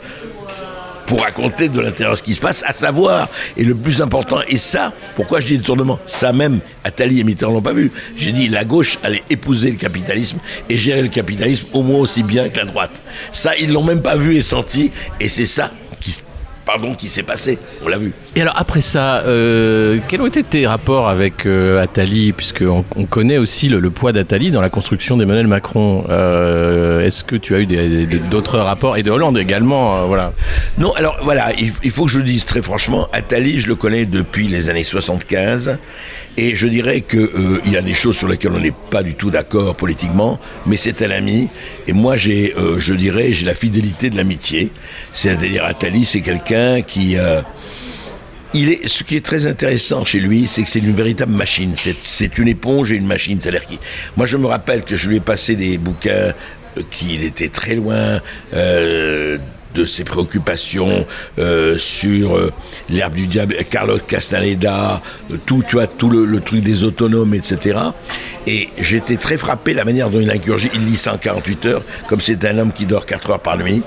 pour 1.05 1.21
raconter 1.21 1.69
de 1.69 1.79
l'intérieur 1.79 2.17
ce 2.17 2.23
qui 2.23 2.33
se 2.33 2.39
passe, 2.39 2.63
à 2.65 2.73
savoir, 2.73 3.29
et 3.57 3.63
le 3.63 3.75
plus 3.75 4.01
important, 4.01 4.39
et 4.47 4.57
ça, 4.57 4.93
pourquoi 5.15 5.39
je 5.39 5.47
dis 5.47 5.57
détournement 5.57 5.99
Ça 6.05 6.33
même, 6.33 6.59
Attali 6.83 7.19
et 7.19 7.23
Mitterrand 7.23 7.53
l'ont 7.53 7.61
pas 7.61 7.73
vu. 7.73 7.91
J'ai 8.17 8.31
dit, 8.31 8.47
la 8.47 8.63
gauche 8.63 8.99
allait 9.03 9.23
épouser 9.29 9.71
le 9.71 9.77
capitalisme 9.77 10.37
et 10.69 10.77
gérer 10.77 11.01
le 11.01 11.09
capitalisme 11.09 11.67
au 11.73 11.83
moins 11.83 11.99
aussi 11.99 12.23
bien 12.23 12.49
que 12.49 12.57
la 12.57 12.65
droite. 12.65 13.01
Ça, 13.31 13.55
ils 13.57 13.71
l'ont 13.71 13.83
même 13.83 14.01
pas 14.01 14.15
vu 14.15 14.35
et 14.35 14.41
senti, 14.41 14.91
et 15.19 15.29
c'est 15.29 15.45
ça 15.45 15.71
qui, 15.99 16.15
pardon, 16.65 16.95
qui 16.95 17.09
s'est 17.09 17.23
passé. 17.23 17.57
On 17.83 17.87
l'a 17.87 17.97
vu. 17.97 18.13
Et 18.35 18.41
alors 18.41 18.55
après 18.57 18.81
ça, 18.81 19.17
euh, 19.27 19.99
quels 20.07 20.19
ont 20.19 20.25
été 20.25 20.41
tes 20.41 20.65
rapports 20.65 21.07
avec 21.07 21.45
euh, 21.45 21.79
Attali? 21.79 22.33
Puisqu'on 22.33 22.83
on 22.95 23.05
connaît 23.05 23.37
aussi 23.37 23.69
le, 23.69 23.79
le 23.79 23.91
poids 23.91 24.11
d'Attali 24.11 24.49
dans 24.49 24.59
la 24.59 24.71
construction 24.71 25.17
d'Emmanuel 25.17 25.45
Macron. 25.45 26.03
Euh, 26.09 27.05
Est-ce 27.05 27.23
que 27.23 27.35
tu 27.35 27.53
as 27.53 27.59
eu 27.59 27.67
d'autres 28.31 28.57
rapports? 28.57 28.97
Et 28.97 29.03
de 29.03 29.11
Hollande 29.11 29.37
également, 29.37 29.97
euh, 29.97 30.05
voilà. 30.05 30.33
Non, 30.79 30.93
alors 30.93 31.17
voilà, 31.21 31.53
il, 31.59 31.73
il 31.83 31.91
faut 31.91 32.05
que 32.05 32.11
je 32.11 32.17
le 32.17 32.23
dise 32.23 32.45
très 32.45 32.63
franchement, 32.63 33.07
Attali, 33.13 33.59
je 33.59 33.67
le 33.67 33.75
connais 33.75 34.05
depuis 34.05 34.47
les 34.47 34.67
années 34.71 34.83
75, 34.83 35.77
et 36.37 36.55
je 36.55 36.65
dirais 36.67 37.01
que 37.01 37.17
euh, 37.17 37.61
il 37.65 37.71
y 37.71 37.77
a 37.77 37.83
des 37.83 37.93
choses 37.93 38.17
sur 38.17 38.27
lesquelles 38.27 38.53
on 38.53 38.59
n'est 38.59 38.73
pas 38.89 39.03
du 39.03 39.13
tout 39.13 39.29
d'accord 39.29 39.75
politiquement, 39.75 40.39
mais 40.65 40.77
c'est 40.77 41.03
un 41.03 41.11
ami, 41.11 41.49
et 41.87 41.93
moi 41.93 42.15
j'ai, 42.15 42.55
euh, 42.57 42.79
je 42.79 42.95
dirais, 42.95 43.31
j'ai 43.31 43.45
la 43.45 43.53
fidélité 43.53 44.09
de 44.09 44.17
l'amitié. 44.17 44.71
C'est-à-dire 45.11 45.65
Attali, 45.65 46.03
c'est 46.03 46.21
quelqu'un 46.21 46.81
qui 46.81 47.15
il 48.53 48.69
est, 48.71 48.87
ce 48.87 49.03
qui 49.03 49.15
est 49.15 49.25
très 49.25 49.47
intéressant 49.47 50.05
chez 50.05 50.19
lui, 50.19 50.47
c'est 50.47 50.63
que 50.63 50.69
c'est 50.69 50.79
une 50.79 50.93
véritable 50.93 51.33
machine. 51.33 51.73
C'est, 51.75 52.37
une 52.37 52.47
éponge 52.47 52.91
et 52.91 52.95
une 52.95 53.07
machine. 53.07 53.39
C'est-à-dire 53.41 53.65
qu'il- 53.65 53.79
moi, 54.17 54.25
je 54.25 54.37
me 54.37 54.45
rappelle 54.47 54.83
que 54.83 54.95
je 54.95 55.09
lui 55.09 55.17
ai 55.17 55.19
passé 55.21 55.55
des 55.55 55.77
bouquins 55.77 56.33
euh, 56.77 56.81
qu'il 56.91 57.23
était 57.23 57.49
très 57.49 57.75
loin 57.75 58.21
euh, 58.53 59.37
de 59.73 59.85
ses 59.85 60.03
préoccupations 60.03 61.05
euh, 61.39 61.77
sur 61.77 62.37
euh, 62.37 62.51
l'herbe 62.89 63.13
du 63.13 63.27
diable, 63.27 63.55
Carlos 63.69 63.99
Castaneda, 63.99 65.01
euh, 65.31 65.37
tout, 65.45 65.63
tu 65.67 65.75
vois, 65.75 65.87
tout 65.87 66.09
le, 66.09 66.25
le 66.25 66.39
truc 66.41 66.61
des 66.61 66.83
autonomes, 66.83 67.33
etc. 67.33 67.79
Et 68.45 68.69
j'étais 68.77 69.17
très 69.17 69.37
frappé 69.37 69.73
la 69.73 69.85
manière 69.85 70.09
dont 70.09 70.19
il 70.19 70.29
incurgit. 70.29 70.69
Il 70.73 70.85
lit 70.85 70.97
148 70.97 71.65
heures, 71.65 71.83
comme 72.07 72.19
c'est 72.19 72.43
un 72.45 72.57
homme 72.57 72.73
qui 72.73 72.85
dort 72.85 73.05
4 73.05 73.31
heures 73.31 73.39
par 73.39 73.57
nuit. 73.57 73.81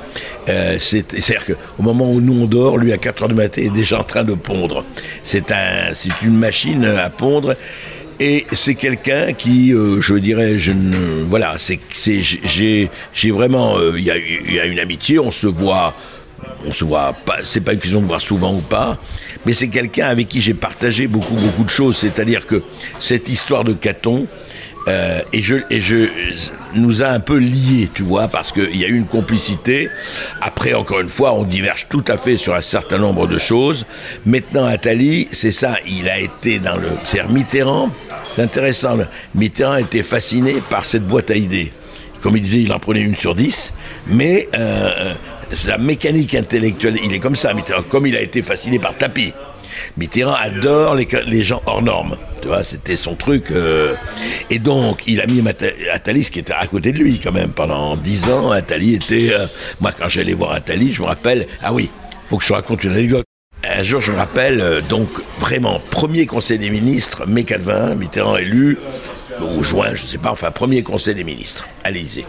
Euh, 0.49 0.77
c'est, 0.79 1.13
c'est-à-dire 1.13 1.57
qu'au 1.57 1.83
moment 1.83 2.11
où 2.11 2.21
nous 2.21 2.43
on 2.43 2.47
dort, 2.47 2.79
lui 2.79 2.93
à 2.93 2.99
4 2.99 3.23
heures 3.25 3.29
du 3.29 3.35
matin 3.35 3.63
est 3.63 3.71
déjà 3.71 4.01
en 4.01 4.05
train 4.05 4.25
de 4.25 4.35
pondre. 4.35 4.85
C'est 5.23 5.51
un, 5.51 5.93
c'est 5.93 6.23
une 6.23 6.39
machine 6.39 6.85
à 6.85 7.11
pondre. 7.11 7.55
Et 8.19 8.47
c'est 8.53 8.75
quelqu'un 8.75 9.33
qui, 9.35 9.75
euh, 9.75 10.01
je 10.01 10.15
dirais, 10.15 10.59
je 10.59 10.73
voilà, 11.29 11.57
c'est, 11.59 11.81
j'ai, 11.93 12.91
j'ai 13.13 13.31
vraiment, 13.31 13.79
euh, 13.79 13.93
il 13.97 14.03
y, 14.03 14.55
y 14.55 14.61
a 14.61 14.65
une 14.65 14.79
amitié, 14.79 15.19
on 15.19 15.31
se 15.31 15.47
voit, 15.47 15.95
on 16.67 16.73
se 16.73 16.85
voit 16.85 17.15
pas, 17.27 17.39
c'est 17.43 17.61
pas 17.61 17.75
une 17.75 17.79
question 17.79 18.01
de 18.01 18.07
voir 18.07 18.21
souvent 18.21 18.55
ou 18.55 18.61
pas, 18.61 18.99
mais 19.45 19.53
c'est 19.53 19.69
quelqu'un 19.69 20.07
avec 20.07 20.29
qui 20.29 20.41
j'ai 20.41 20.55
partagé 20.55 21.09
beaucoup, 21.09 21.35
beaucoup 21.35 21.65
de 21.65 21.71
choses. 21.71 21.97
C'est-à-dire 21.97 22.47
que 22.47 22.63
cette 22.99 23.29
histoire 23.29 23.65
de 23.65 23.75
Caton, 23.75 24.27
euh, 24.89 25.21
et 25.33 25.43
je, 25.43 25.57
et 25.71 25.81
je, 25.81 26.07
nous 26.75 27.03
a 27.03 27.09
un 27.09 27.21
peu 27.21 27.39
liés, 27.39 27.89
tu 27.93 28.03
vois, 28.03 28.29
parce 28.29 28.53
qu'il 28.53 28.77
y 28.77 28.85
a 28.85 28.89
eu 28.89 28.97
une 28.97 29.07
complicité. 29.07 29.89
Après, 30.41 30.75
encore 30.75 31.01
une 31.01 31.09
fois, 31.09 31.35
on 31.35 31.45
diverge 31.45 31.87
tout 31.89 32.05
à 32.07 32.17
fait 32.17 32.37
sur 32.37 32.55
un 32.55 32.61
certain 32.61 32.99
nombre 32.99 33.27
de 33.27 33.39
choses. 33.39 33.85
Maintenant, 34.25 34.65
Attali, 34.65 35.29
c'est 35.33 35.51
ça, 35.51 35.77
il 35.87 36.09
a 36.09 36.19
été 36.19 36.61
dans 36.61 36.77
le. 36.77 36.89
C'est-à-dire 37.05 37.33
Mitterrand, 37.33 37.91
c'est 38.35 38.43
intéressant, 38.43 38.97
Mitterrand 39.35 39.77
était 39.77 40.03
fasciné 40.05 40.63
par 40.71 40.85
cette 40.85 41.05
boîte 41.05 41.31
à 41.31 41.35
idées. 41.35 41.73
Comme 42.21 42.37
il 42.37 42.43
disait, 42.43 42.63
il 42.63 42.73
en 42.73 42.79
prenait 42.79 43.01
une 43.01 43.17
sur 43.17 43.35
dix, 43.35 43.75
mais 44.07 44.49
euh, 44.57 45.15
sa 45.53 45.79
mécanique 45.79 46.35
intellectuelle, 46.35 46.99
il 47.05 47.13
est 47.13 47.19
comme 47.19 47.37
ça, 47.37 47.55
Mitterrand, 47.55 47.83
comme 47.83 48.07
il 48.07 48.17
a 48.17 48.21
été 48.21 48.43
fasciné 48.43 48.79
par 48.79 48.97
Tapi. 48.97 49.33
Mitterrand 49.97 50.35
adore 50.35 50.95
les, 50.95 51.43
gens 51.43 51.63
hors 51.67 51.83
normes. 51.83 52.17
Tu 52.43 52.49
vois, 52.49 52.63
c'était 52.63 52.97
son 52.97 53.15
truc. 53.15 53.51
euh, 53.51 53.95
et 54.51 54.59
donc, 54.59 55.03
il 55.07 55.21
a 55.21 55.27
mis 55.27 55.43
Attali, 55.93 56.25
ce 56.25 56.31
qui 56.31 56.39
était 56.39 56.53
à 56.53 56.67
côté 56.67 56.93
de 56.93 56.99
lui 56.99 57.19
quand 57.19 57.33
même. 57.33 57.51
Pendant 57.51 57.97
dix 57.97 58.29
ans, 58.29 58.51
Attali 58.51 58.95
était... 58.95 59.33
euh, 59.33 59.47
moi, 59.81 59.93
quand 59.97 60.09
j'allais 60.09 60.35
voir 60.35 60.53
Attali, 60.53 60.93
je 60.93 61.03
me 61.03 61.07
rappelle... 61.07 61.47
Ah 61.63 61.73
oui, 61.73 61.91
faut 62.29 62.37
que 62.37 62.43
je 62.43 62.49
te 62.49 62.55
raconte 62.55 62.85
une 62.85 62.93
anecdote. 62.93 63.25
Un 63.65 63.83
jour, 63.83 64.01
je 64.01 64.13
me 64.13 64.17
rappelle, 64.17 64.61
euh, 64.61 64.81
donc, 64.81 65.09
vraiment, 65.41 65.81
premier 65.91 66.27
conseil 66.27 66.59
des 66.59 66.71
ministres, 66.71 67.27
mai 67.27 67.45
81, 67.45 67.95
Mitterrand 67.97 68.37
élu, 68.37 68.79
ou 69.41 69.63
juin, 69.63 69.95
je 69.95 70.07
sais 70.07 70.19
pas, 70.19 70.31
enfin, 70.31 70.51
premier 70.51 70.83
conseil 70.83 71.15
des 71.15 71.25
ministres, 71.25 71.67
à 71.85 71.91
l'Élysée. 71.91 72.27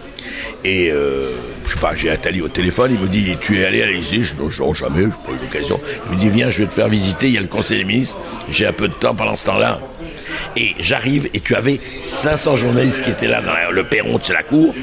Et, 0.63 0.89
euh, 0.91 1.31
je 1.65 1.73
sais 1.73 1.79
pas, 1.79 1.95
j'ai 1.95 2.09
Attali 2.09 2.41
au 2.41 2.47
téléphone, 2.47 2.91
il 2.93 2.99
me 2.99 3.07
dit, 3.07 3.35
tu 3.39 3.59
es 3.59 3.65
allé 3.65 3.81
à 3.81 3.87
l'Élysée 3.87 4.23
Je 4.23 4.33
dis, 4.33 4.41
non, 4.41 4.49
non, 4.59 4.73
jamais, 4.73 5.03
je 5.03 5.07
pas 5.07 5.31
eu 5.31 5.41
l'occasion. 5.41 5.79
Il 6.09 6.15
me 6.15 6.21
dit, 6.21 6.29
viens, 6.29 6.49
je 6.49 6.59
vais 6.59 6.67
te 6.67 6.73
faire 6.73 6.89
visiter, 6.89 7.27
il 7.27 7.33
y 7.33 7.37
a 7.37 7.41
le 7.41 7.47
conseil 7.47 7.79
des 7.79 7.85
ministres, 7.85 8.17
j'ai 8.49 8.65
un 8.65 8.73
peu 8.73 8.87
de 8.87 8.93
temps 8.93 9.15
pendant 9.15 9.35
ce 9.35 9.45
temps-là. 9.45 9.79
Et 10.55 10.75
j'arrive, 10.79 11.29
et 11.33 11.39
tu 11.39 11.55
avais 11.55 11.79
500 12.03 12.55
journalistes 12.55 13.03
qui 13.03 13.11
étaient 13.11 13.27
là 13.27 13.41
le 13.71 13.83
perron 13.83 14.17
de 14.17 14.33
la 14.33 14.43
cour. 14.43 14.73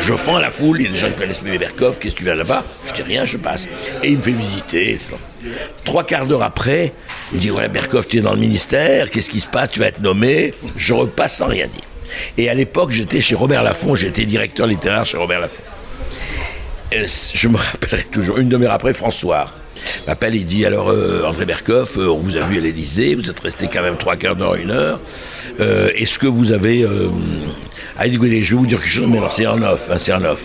Je 0.00 0.14
fends 0.14 0.38
la 0.38 0.50
foule, 0.50 0.80
il 0.80 0.86
y 0.86 0.88
a 0.88 0.92
des 0.92 0.98
gens 0.98 1.08
qui 1.08 1.18
connaissent 1.18 1.42
Berkov, 1.42 1.98
qu'est-ce 1.98 2.14
que 2.14 2.18
tu 2.18 2.24
viens 2.24 2.34
là-bas? 2.34 2.64
Je 2.86 2.92
dis 2.92 3.02
rien, 3.02 3.24
je 3.24 3.36
passe. 3.36 3.68
Et 4.02 4.08
il 4.08 4.18
me 4.18 4.22
fait 4.22 4.32
visiter. 4.32 4.98
Trois 5.84 6.04
quarts 6.04 6.26
d'heure 6.26 6.42
après, 6.42 6.92
il 7.32 7.36
me 7.36 7.40
dit, 7.40 7.48
voilà, 7.48 7.68
Berkov, 7.68 8.06
tu 8.06 8.18
es 8.18 8.20
dans 8.20 8.34
le 8.34 8.40
ministère, 8.40 9.10
qu'est-ce 9.10 9.30
qui 9.30 9.40
se 9.40 9.46
passe? 9.46 9.70
Tu 9.70 9.80
vas 9.80 9.86
être 9.86 10.00
nommé. 10.00 10.54
Je 10.76 10.94
repasse 10.94 11.36
sans 11.36 11.46
rien 11.46 11.66
dire. 11.66 11.82
Et 12.36 12.48
à 12.48 12.54
l'époque, 12.54 12.90
j'étais 12.90 13.20
chez 13.20 13.34
Robert 13.34 13.62
Laffont, 13.62 13.94
j'étais 13.94 14.24
directeur 14.24 14.66
littéraire 14.66 15.06
chez 15.06 15.16
Robert 15.16 15.40
Laffont. 15.40 15.62
Et 16.92 17.04
je 17.06 17.48
me 17.48 17.56
rappellerai 17.56 18.04
toujours, 18.04 18.38
une 18.38 18.48
demi-heure 18.48 18.72
après, 18.72 18.92
François 18.94 19.46
m'appelle, 20.06 20.34
il 20.34 20.44
dit 20.44 20.64
alors 20.64 20.90
euh, 20.90 21.24
André 21.24 21.46
Berkoff, 21.46 21.96
euh, 21.96 22.08
on 22.08 22.18
vous 22.18 22.36
a 22.36 22.40
vu 22.40 22.58
à 22.58 22.60
l'Elysée, 22.60 23.14
vous 23.14 23.28
êtes 23.28 23.40
resté 23.40 23.68
quand 23.72 23.82
même 23.82 23.96
trois 23.96 24.16
quarts 24.16 24.36
d'heure, 24.36 24.54
une 24.54 24.70
heure. 24.70 25.00
Euh, 25.60 25.90
Est-ce 25.94 26.18
que 26.18 26.26
vous 26.26 26.52
avez. 26.52 26.86
Ah, 27.98 28.06
il 28.06 28.10
dit, 28.10 28.16
écoutez, 28.16 28.42
je 28.42 28.54
vais 28.54 28.60
vous 28.60 28.66
dire 28.66 28.78
quelque 28.78 28.90
chose, 28.90 29.08
mais 29.08 29.18
alors 29.18 29.32
c'est 29.32 29.46
en 29.46 29.62
off, 29.62 29.88
hein, 29.90 29.98
c'est 29.98 30.12
off. 30.12 30.42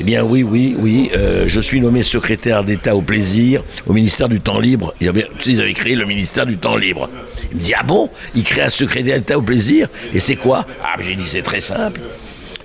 Eh 0.00 0.04
bien 0.04 0.24
oui, 0.24 0.42
oui, 0.42 0.74
oui, 0.78 1.10
je 1.46 1.60
suis 1.60 1.80
nommé 1.80 2.02
secrétaire 2.02 2.64
d'État 2.64 2.96
au 2.96 3.02
plaisir 3.02 3.62
au 3.86 3.92
ministère 3.92 4.28
du 4.28 4.40
temps 4.40 4.58
libre. 4.58 4.94
Il 5.00 5.08
avait, 5.08 5.28
tu 5.38 5.44
sais, 5.44 5.50
ils 5.50 5.60
avaient 5.60 5.74
créé 5.74 5.94
le 5.94 6.06
ministère 6.06 6.46
du 6.46 6.56
temps 6.56 6.76
libre. 6.76 7.08
Il 7.50 7.58
me 7.58 7.62
dit 7.62 7.74
ah 7.78 7.82
bon, 7.82 8.10
il 8.34 8.42
crée 8.42 8.62
un 8.62 8.70
secrétaire 8.70 9.18
d'État 9.18 9.38
au 9.38 9.42
plaisir? 9.42 9.88
Et 10.12 10.20
c'est 10.20 10.36
quoi? 10.36 10.66
Ah 10.82 10.96
j'ai 11.00 11.14
dit 11.14 11.26
c'est 11.26 11.42
très 11.42 11.60
simple. 11.60 12.00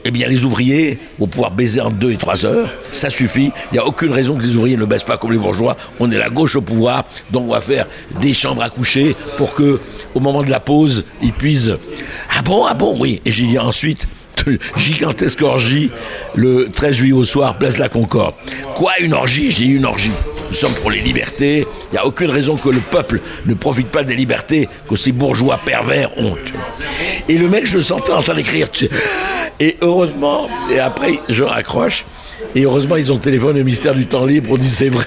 Eh 0.07 0.11
bien, 0.11 0.29
les 0.29 0.45
ouvriers 0.45 0.99
vont 1.19 1.27
pouvoir 1.27 1.51
baiser 1.51 1.81
en 1.81 1.91
deux 1.91 2.13
et 2.13 2.15
trois 2.15 2.45
heures, 2.45 2.73
ça 2.93 3.09
suffit. 3.09 3.51
Il 3.71 3.73
n'y 3.73 3.79
a 3.79 3.85
aucune 3.85 4.13
raison 4.13 4.37
que 4.37 4.43
les 4.43 4.55
ouvriers 4.55 4.77
ne 4.77 4.85
baissent 4.85 5.03
pas 5.03 5.17
comme 5.17 5.33
les 5.33 5.37
bourgeois. 5.37 5.75
On 5.99 6.09
est 6.09 6.17
la 6.17 6.29
gauche 6.29 6.55
au 6.55 6.61
pouvoir, 6.61 7.03
donc 7.29 7.43
on 7.49 7.51
va 7.51 7.59
faire 7.59 7.87
des 8.21 8.33
chambres 8.33 8.63
à 8.63 8.69
coucher 8.69 9.17
pour 9.35 9.53
que, 9.53 9.81
au 10.15 10.21
moment 10.21 10.43
de 10.43 10.49
la 10.49 10.61
pause, 10.61 11.03
ils 11.21 11.33
puissent. 11.33 11.71
Ah 12.33 12.41
bon, 12.41 12.65
ah 12.65 12.73
bon, 12.73 12.95
oui. 12.97 13.21
Et 13.25 13.31
j'ai 13.31 13.47
dit 13.47 13.59
ensuite, 13.59 14.07
gigantesque 14.77 15.41
orgie 15.41 15.91
le 16.35 16.69
13 16.73 16.95
juillet 16.95 17.11
au 17.11 17.25
soir, 17.25 17.57
place 17.57 17.73
de 17.73 17.79
la 17.79 17.89
Concorde. 17.89 18.35
Quoi, 18.75 18.93
une 19.01 19.13
orgie? 19.13 19.51
J'ai 19.51 19.65
une 19.65 19.83
orgie. 19.83 20.13
Nous 20.49 20.55
sommes 20.55 20.73
pour 20.73 20.91
les 20.91 20.99
libertés. 20.99 21.67
Il 21.91 21.93
n'y 21.93 21.97
a 21.97 22.05
aucune 22.05 22.29
raison 22.29 22.55
que 22.55 22.69
le 22.69 22.79
peuple 22.79 23.21
ne 23.45 23.53
profite 23.53 23.87
pas 23.87 24.03
des 24.03 24.15
libertés 24.15 24.69
que 24.89 24.95
ces 24.95 25.11
bourgeois 25.11 25.59
pervers 25.63 26.17
ont. 26.17 26.35
Et 27.27 27.37
le 27.37 27.47
mec, 27.49 27.65
je 27.65 27.77
le 27.77 27.83
sentais 27.83 28.11
en 28.11 28.21
train 28.21 28.35
d'écrire. 28.35 28.69
Et 29.59 29.77
heureusement, 29.81 30.49
et 30.71 30.79
après, 30.79 31.19
je 31.29 31.43
raccroche. 31.43 32.05
Et 32.55 32.63
heureusement, 32.63 32.95
ils 32.95 33.11
ont 33.11 33.15
le 33.15 33.21
téléphone 33.21 33.59
au 33.59 33.63
ministère 33.63 33.95
du 33.95 34.05
temps 34.05 34.25
libre. 34.25 34.51
On 34.51 34.57
dit 34.57 34.69
c'est 34.69 34.89
vrai. 34.89 35.05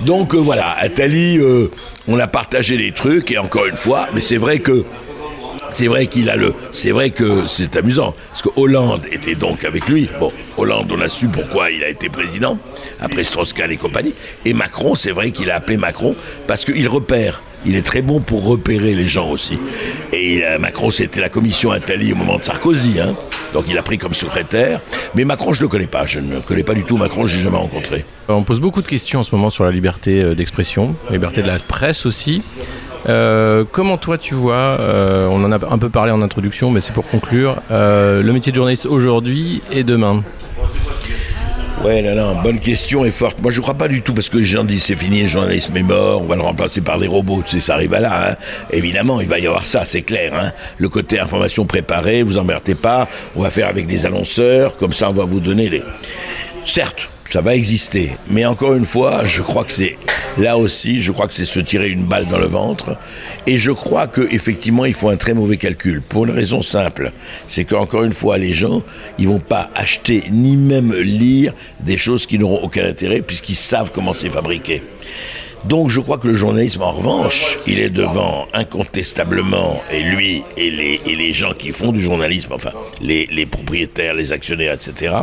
Donc 0.00 0.34
euh, 0.34 0.38
voilà, 0.38 0.76
Attali, 0.78 1.38
euh, 1.38 1.70
on 2.06 2.18
a 2.18 2.26
partagé 2.26 2.76
les 2.76 2.92
trucs. 2.92 3.30
Et 3.30 3.38
encore 3.38 3.66
une 3.66 3.76
fois, 3.76 4.08
mais 4.14 4.20
c'est 4.20 4.36
vrai 4.36 4.58
que 4.58 4.84
c'est 5.78 5.86
vrai 5.86 6.08
qu'il 6.08 6.28
a 6.28 6.34
le. 6.34 6.54
C'est 6.72 6.90
vrai 6.90 7.10
que 7.10 7.46
c'est 7.46 7.76
amusant. 7.76 8.12
Parce 8.30 8.42
que 8.42 8.48
Hollande 8.56 9.02
était 9.12 9.36
donc 9.36 9.64
avec 9.64 9.86
lui. 9.86 10.08
Bon, 10.18 10.32
Hollande, 10.56 10.90
on 10.90 11.00
a 11.00 11.06
su 11.06 11.28
pourquoi 11.28 11.70
il 11.70 11.84
a 11.84 11.88
été 11.88 12.08
président, 12.08 12.58
après 13.00 13.22
Strauss-Kahn 13.22 13.70
et 13.70 13.76
compagnie. 13.76 14.12
Et 14.44 14.54
Macron, 14.54 14.96
c'est 14.96 15.12
vrai 15.12 15.30
qu'il 15.30 15.52
a 15.52 15.54
appelé 15.54 15.76
Macron 15.76 16.16
parce 16.48 16.64
qu'il 16.64 16.88
repère. 16.88 17.42
Il 17.64 17.76
est 17.76 17.86
très 17.86 18.02
bon 18.02 18.18
pour 18.18 18.44
repérer 18.44 18.94
les 18.96 19.04
gens 19.04 19.30
aussi. 19.30 19.56
Et 20.12 20.42
Macron, 20.58 20.90
c'était 20.90 21.20
la 21.20 21.28
commission 21.28 21.70
Attali 21.70 22.12
au 22.12 22.16
moment 22.16 22.38
de 22.38 22.44
Sarkozy. 22.44 22.98
Hein. 22.98 23.14
Donc 23.52 23.66
il 23.68 23.78
a 23.78 23.82
pris 23.82 23.98
comme 23.98 24.14
secrétaire. 24.14 24.80
Mais 25.14 25.24
Macron, 25.24 25.52
je 25.52 25.60
ne 25.60 25.66
le 25.66 25.68
connais 25.68 25.86
pas. 25.86 26.06
Je 26.06 26.18
ne 26.18 26.40
connais 26.40 26.64
pas 26.64 26.74
du 26.74 26.82
tout 26.82 26.96
Macron, 26.96 27.26
je 27.26 27.36
l'ai 27.36 27.42
jamais 27.44 27.56
rencontré. 27.56 28.04
On 28.28 28.42
pose 28.42 28.60
beaucoup 28.60 28.82
de 28.82 28.88
questions 28.88 29.20
en 29.20 29.22
ce 29.22 29.34
moment 29.34 29.48
sur 29.48 29.64
la 29.64 29.70
liberté 29.70 30.22
euh, 30.22 30.34
d'expression, 30.34 30.94
liberté 31.10 31.40
de 31.40 31.46
la 31.46 31.58
presse 31.58 32.04
aussi. 32.04 32.42
Euh, 33.08 33.64
comment 33.70 33.96
toi 33.96 34.18
tu 34.18 34.34
vois, 34.34 34.54
euh, 34.54 35.28
on 35.30 35.44
en 35.44 35.52
a 35.52 35.58
un 35.70 35.78
peu 35.78 35.88
parlé 35.88 36.12
en 36.12 36.22
introduction, 36.22 36.70
mais 36.70 36.80
c'est 36.80 36.92
pour 36.92 37.06
conclure, 37.06 37.56
euh, 37.70 38.22
le 38.22 38.32
métier 38.32 38.52
de 38.52 38.56
journaliste 38.56 38.86
aujourd'hui 38.86 39.62
et 39.70 39.84
demain 39.84 40.22
Ouais, 41.84 42.02
là, 42.02 42.12
là, 42.12 42.34
bonne 42.42 42.58
question 42.58 43.04
et 43.04 43.12
forte. 43.12 43.40
Moi, 43.40 43.52
je 43.52 43.60
crois 43.60 43.74
pas 43.74 43.86
du 43.86 44.02
tout 44.02 44.12
parce 44.12 44.28
que 44.28 44.38
les 44.38 44.44
gens 44.44 44.64
disent 44.64 44.82
c'est 44.82 44.96
fini, 44.96 45.22
le 45.22 45.28
journalisme 45.28 45.76
est 45.76 45.84
mort, 45.84 46.22
on 46.22 46.26
va 46.26 46.34
le 46.34 46.42
remplacer 46.42 46.80
par 46.80 46.98
des 46.98 47.06
robots. 47.06 47.42
Tu 47.46 47.52
sais, 47.52 47.60
ça 47.60 47.74
arrive 47.74 47.94
à 47.94 48.00
là. 48.00 48.30
Hein. 48.30 48.36
Évidemment, 48.72 49.20
il 49.20 49.28
va 49.28 49.38
y 49.38 49.46
avoir 49.46 49.64
ça, 49.64 49.84
c'est 49.84 50.02
clair. 50.02 50.32
Hein. 50.34 50.50
Le 50.78 50.88
côté 50.88 51.20
information 51.20 51.66
préparée, 51.66 52.24
vous 52.24 52.36
emmerdez 52.36 52.74
pas. 52.74 53.06
On 53.36 53.42
va 53.42 53.50
faire 53.50 53.68
avec 53.68 53.86
des 53.86 54.06
annonceurs, 54.06 54.76
comme 54.76 54.92
ça, 54.92 55.08
on 55.08 55.12
va 55.12 55.24
vous 55.24 55.38
donner 55.38 55.68
les. 55.68 55.84
Certes, 56.66 57.08
ça 57.30 57.40
va 57.40 57.54
exister. 57.54 58.12
Mais 58.30 58.44
encore 58.44 58.74
une 58.74 58.86
fois, 58.86 59.24
je 59.24 59.42
crois 59.42 59.64
que 59.64 59.72
c'est 59.72 59.96
là 60.38 60.56
aussi, 60.56 61.02
je 61.02 61.12
crois 61.12 61.26
que 61.26 61.34
c'est 61.34 61.44
se 61.44 61.60
tirer 61.60 61.90
une 61.90 62.04
balle 62.04 62.26
dans 62.26 62.38
le 62.38 62.46
ventre. 62.46 62.96
Et 63.46 63.58
je 63.58 63.70
crois 63.70 64.06
qu'effectivement, 64.06 64.84
il 64.84 64.94
faut 64.94 65.08
un 65.08 65.16
très 65.16 65.34
mauvais 65.34 65.56
calcul. 65.56 66.00
Pour 66.00 66.24
une 66.24 66.30
raison 66.30 66.62
simple. 66.62 67.12
C'est 67.46 67.64
qu'encore 67.64 68.04
une 68.04 68.12
fois, 68.12 68.38
les 68.38 68.52
gens, 68.52 68.82
ils 69.18 69.28
vont 69.28 69.40
pas 69.40 69.70
acheter 69.74 70.24
ni 70.30 70.56
même 70.56 70.94
lire 70.94 71.52
des 71.80 71.96
choses 71.96 72.26
qui 72.26 72.38
n'auront 72.38 72.62
aucun 72.62 72.84
intérêt 72.84 73.20
puisqu'ils 73.20 73.56
savent 73.56 73.90
comment 73.92 74.14
c'est 74.14 74.30
fabriqué. 74.30 74.82
Donc 75.64 75.90
je 75.90 76.00
crois 76.00 76.18
que 76.18 76.28
le 76.28 76.34
journalisme, 76.34 76.82
en 76.82 76.92
revanche, 76.92 77.58
il 77.66 77.78
est 77.78 77.90
devant 77.90 78.46
incontestablement, 78.54 79.82
et 79.90 80.02
lui 80.02 80.42
et 80.56 80.70
les, 80.70 81.32
gens 81.32 81.52
qui 81.52 81.72
font 81.72 81.92
du 81.92 82.00
journalisme, 82.00 82.52
enfin 82.54 82.70
les, 83.02 83.26
les 83.26 83.44
propriétaires, 83.44 84.14
les 84.14 84.32
actionnaires, 84.32 84.74
etc., 84.74 85.14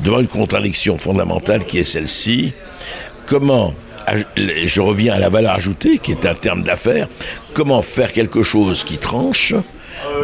devant 0.00 0.20
une 0.20 0.28
contradiction 0.28 0.98
fondamentale 0.98 1.64
qui 1.64 1.78
est 1.78 1.84
celle-ci. 1.84 2.52
Comment 3.26 3.74
je 4.36 4.80
reviens 4.80 5.14
à 5.14 5.18
la 5.18 5.28
valeur 5.28 5.52
ajoutée, 5.52 5.98
qui 5.98 6.12
est 6.12 6.26
un 6.26 6.34
terme 6.34 6.62
d'affaires, 6.62 7.08
comment 7.54 7.82
faire 7.82 8.12
quelque 8.12 8.42
chose 8.42 8.84
qui 8.84 8.98
tranche 8.98 9.54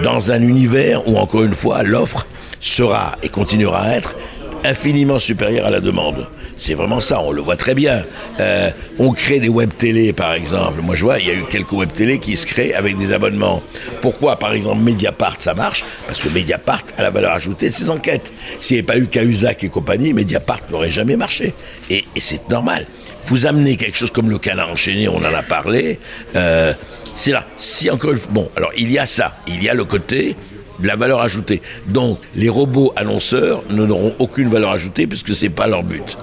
dans 0.03 0.33
un 0.33 0.43
univers 0.43 1.07
où, 1.09 1.17
encore 1.17 1.45
une 1.45 1.55
fois, 1.55 1.83
l'offre 1.83 2.27
sera 2.61 3.17
et 3.23 3.29
continuera 3.29 3.83
à 3.83 3.97
être 3.97 4.17
infiniment 4.65 5.19
supérieure 5.19 5.67
à 5.67 5.71
la 5.71 5.81
demande. 5.81 6.27
C'est 6.59 6.75
vraiment 6.75 7.01
ça, 7.01 7.23
on 7.23 7.31
le 7.31 7.41
voit 7.41 7.57
très 7.57 7.75
bien. 7.75 8.05
Euh, 8.41 8.71
on 8.99 9.13
crée 9.13 9.39
des 9.39 9.49
web 9.49 9.71
télé, 9.79 10.13
par 10.13 10.33
exemple. 10.33 10.83
Moi, 10.83 10.97
je 10.97 11.05
vois, 11.05 11.21
il 11.21 11.27
y 11.29 11.31
a 11.31 11.35
eu 11.35 11.45
quelques 11.49 11.73
web 11.73 11.91
télé 11.93 12.19
qui 12.19 12.37
se 12.37 12.47
créent 12.47 12.75
avec 12.75 12.99
des 12.99 13.13
abonnements. 13.13 13.63
Pourquoi, 14.03 14.41
par 14.41 14.53
exemple, 14.53 14.83
Mediapart, 14.83 15.37
ça 15.39 15.55
marche? 15.55 15.85
Parce 16.07 16.21
que 16.21 16.29
Mediapart 16.29 16.83
a 16.97 17.03
la 17.03 17.11
valeur 17.11 17.33
ajoutée 17.33 17.69
de 17.69 17.75
ses 17.75 17.91
enquêtes. 17.91 18.33
S'il 18.59 18.75
n'y 18.75 18.79
avait 18.81 18.87
pas 18.87 18.99
eu 18.99 19.07
Cahuzac 19.07 19.63
et 19.63 19.69
compagnie, 19.69 20.13
Mediapart 20.13 20.61
n'aurait 20.71 20.91
jamais 20.91 21.17
marché. 21.17 21.55
Et, 21.91 22.05
c'est 22.17 22.49
normal. 22.51 22.87
Vous 23.27 23.47
amenez 23.47 23.77
quelque 23.77 23.97
chose 23.97 24.11
comme 24.11 24.29
le 24.29 24.39
canard 24.39 24.71
enchaîné, 24.71 25.09
on 25.09 25.19
en 25.19 25.35
a 25.35 25.43
parlé. 25.43 26.01
Euh, 26.35 26.75
c'est 27.15 27.31
là. 27.31 27.47
Si 27.57 27.89
encore 27.89 28.11
une 28.11 28.19
fois, 28.19 28.33
bon, 28.33 28.51
alors 28.57 28.73
il 28.77 28.91
y 28.91 28.99
a 28.99 29.07
ça, 29.07 29.37
il 29.47 29.63
y 29.63 29.69
a 29.69 29.75
le 29.75 29.85
côté 29.85 30.35
de 30.81 30.87
la 30.87 30.97
valeur 30.97 31.21
ajoutée. 31.21 31.63
Donc 31.87 32.19
les 32.35 32.49
robots 32.49 32.93
annonceurs 32.97 33.63
n'auront 33.71 34.15
aucune 34.19 34.49
valeur 34.49 34.71
ajoutée 34.71 35.07
puisque 35.07 35.35
c'est 35.35 35.51
pas 35.51 35.67
leur 35.67 35.83
but. 35.83 36.17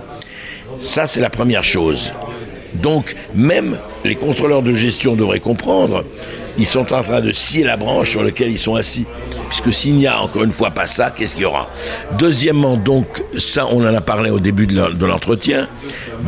Ça, 0.80 1.08
c'est 1.08 1.22
la 1.22 1.30
première 1.30 1.64
chose. 1.64 2.14
Donc, 2.74 3.16
même 3.34 3.78
les 4.04 4.16
contrôleurs 4.16 4.62
de 4.62 4.74
gestion 4.74 5.16
devraient 5.16 5.40
comprendre, 5.40 6.04
ils 6.58 6.66
sont 6.66 6.94
en 6.94 7.04
train 7.04 7.22
de 7.22 7.32
scier 7.32 7.64
la 7.64 7.78
branche 7.78 8.12
sur 8.12 8.24
laquelle 8.24 8.52
ils 8.52 8.60
sont 8.60 8.76
assis. 8.76 9.06
Puisque 9.50 9.74
s'il 9.74 9.96
n'y 9.96 10.08
a 10.08 10.22
encore 10.22 10.44
une 10.44 10.52
fois 10.52 10.72
pas 10.72 10.88
ça, 10.88 11.12
qu'est-ce 11.12 11.36
qu'il 11.36 11.44
y 11.44 11.46
aura? 11.46 11.70
Deuxièmement, 12.18 12.78
donc, 12.78 13.24
ça, 13.38 13.68
on 13.68 13.86
en 13.86 13.94
a 13.94 14.02
parlé 14.02 14.30
au 14.30 14.40
début 14.40 14.68
de 14.68 15.06
l'entretien. 15.06 15.68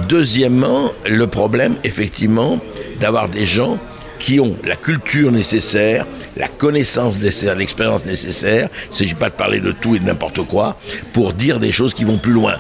Deuxièmement, 0.08 0.92
le 1.06 1.28
problème, 1.28 1.76
effectivement, 1.84 2.60
d'avoir 3.00 3.30
des 3.30 3.46
gens 3.46 3.78
qui 4.20 4.40
ont 4.40 4.56
la 4.64 4.76
culture 4.76 5.32
nécessaire, 5.32 6.06
la 6.36 6.48
connaissance 6.48 7.22
nécessaire, 7.22 7.56
l'expérience 7.56 8.06
nécessaire, 8.06 8.70
il 8.86 8.90
ne 8.90 8.96
s'agit 8.96 9.16
pas 9.16 9.30
de 9.30 9.36
parler 9.36 9.60
de 9.60 9.72
tout 9.72 9.96
et 9.96 10.00
de 10.00 10.06
n'importe 10.06 10.44
quoi, 10.44 10.78
pour 11.14 11.34
dire 11.34 11.60
des 11.60 11.72
choses 11.72 11.94
qui 11.94 12.04
vont 12.04 12.18
plus 12.18 12.32
loin. 12.32 12.56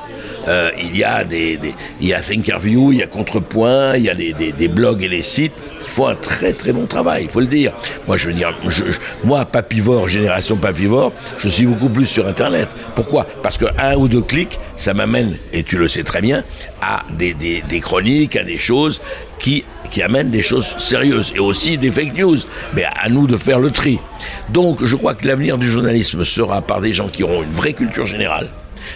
Euh, 0.47 0.71
il 0.81 0.95
y 0.95 1.03
a 1.03 1.23
des, 1.23 1.59
il 1.99 2.07
y 2.07 2.13
a 2.13 2.21
Thinkerview, 2.21 2.91
il 2.91 2.99
y 2.99 3.03
a 3.03 3.07
Contrepoint, 3.07 3.95
il 3.97 4.03
y 4.03 4.09
a 4.09 4.15
des, 4.15 4.33
des, 4.33 4.67
blogs 4.67 5.03
et 5.03 5.09
des 5.09 5.21
sites 5.21 5.53
qui 5.83 5.89
font 5.89 6.07
un 6.07 6.15
très 6.15 6.53
très 6.53 6.71
bon 6.71 6.85
travail, 6.85 7.23
il 7.23 7.29
faut 7.29 7.41
le 7.41 7.47
dire. 7.47 7.73
Moi, 8.07 8.17
je 8.17 8.27
veux 8.27 8.33
dire, 8.33 8.53
moi, 9.23 9.45
papivore, 9.45 10.07
génération 10.07 10.55
papivore, 10.55 11.11
je 11.37 11.49
suis 11.49 11.65
beaucoup 11.65 11.89
plus 11.89 12.05
sur 12.05 12.27
Internet. 12.27 12.69
Pourquoi? 12.95 13.25
Parce 13.43 13.57
que 13.57 13.65
un 13.77 13.95
ou 13.95 14.07
deux 14.07 14.21
clics, 14.21 14.59
ça 14.77 14.93
m'amène, 14.93 15.37
et 15.51 15.63
tu 15.63 15.77
le 15.77 15.87
sais 15.87 16.03
très 16.03 16.21
bien, 16.21 16.43
à 16.81 17.03
des, 17.17 17.33
des, 17.33 17.61
des 17.67 17.79
chroniques, 17.79 18.35
à 18.35 18.43
des 18.43 18.57
choses 18.57 19.01
qui 19.39 19.65
qui 19.89 20.01
amènent 20.01 20.29
des 20.29 20.41
choses 20.41 20.67
sérieuses 20.77 21.31
et 21.35 21.39
aussi 21.39 21.77
des 21.77 21.91
fake 21.91 22.17
news. 22.17 22.37
Mais 22.73 22.83
à 22.83 23.09
nous 23.09 23.27
de 23.27 23.37
faire 23.37 23.59
le 23.59 23.71
tri. 23.71 23.99
Donc 24.49 24.83
je 24.83 24.95
crois 24.95 25.15
que 25.15 25.27
l'avenir 25.27 25.57
du 25.57 25.69
journalisme 25.69 26.25
sera 26.25 26.61
par 26.61 26.81
des 26.81 26.93
gens 26.93 27.07
qui 27.07 27.23
auront 27.23 27.43
une 27.43 27.51
vraie 27.51 27.73
culture 27.73 28.05
générale, 28.05 28.49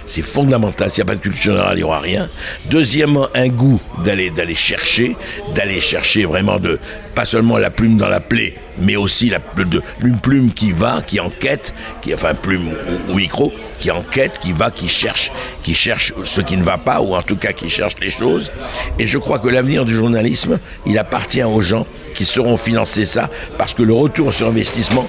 c'est 0.06 0.22
fondamental. 0.22 0.90
S'il 0.90 1.04
n'y 1.04 1.10
a 1.10 1.14
pas 1.14 1.16
de 1.16 1.22
culture 1.22 1.54
générale, 1.54 1.74
il 1.76 1.78
n'y 1.78 1.84
aura 1.84 2.00
rien. 2.00 2.30
Deuxièmement, 2.66 3.28
un 3.34 3.48
goût 3.48 3.80
d'aller 4.04 4.32
d'aller 4.32 4.56
chercher, 4.56 5.16
d'aller 5.56 5.80
chercher 5.80 6.26
vraiment 6.26 6.60
de 6.60 6.80
pas 7.16 7.26
seulement 7.26 7.58
la 7.58 7.70
plume 7.70 7.98
dans 7.98 8.08
la 8.08 8.20
plaie, 8.20 8.56
mais 8.80 8.96
aussi 8.96 9.30
la, 9.30 9.40
une 10.04 10.20
plume 10.20 10.52
qui 10.54 10.72
va, 10.72 11.02
qui 11.06 11.20
enquête, 11.20 11.74
qui 12.02 12.14
enfin 12.14 12.34
plume 12.34 12.70
ou, 13.10 13.14
micro, 13.16 13.52
qui 13.80 13.92
enquête, 13.92 14.40
qui 14.40 14.54
va, 14.54 14.72
qui 14.72 14.88
cherche, 14.88 15.32
qui 15.64 15.74
cherche 15.74 16.14
ce 16.24 16.42
qui 16.42 16.58
ne 16.58 16.64
va 16.64 16.78
pas 16.78 17.02
ou 17.02 17.16
en 17.16 17.22
tout 17.22 17.36
cas 17.36 17.52
qui 17.52 17.70
cherche 17.70 17.96
les 18.02 18.10
choses. 18.10 18.52
Et 19.00 19.06
je 19.06 19.18
crois 19.18 19.40
que 19.40 19.50
l'avenir 19.50 19.86
du 19.86 19.96
journalisme, 19.96 20.60
il 20.86 20.98
appartient 20.98 21.44
aux 21.44 21.62
gens 21.62 21.86
qui 22.14 22.26
sauront 22.26 22.58
financer 22.58 23.06
ça 23.06 23.30
parce 23.58 23.74
que 23.74 23.84
le 23.84 23.94
retour 23.94 24.34
sur 24.34 24.48
investissement 24.48 25.08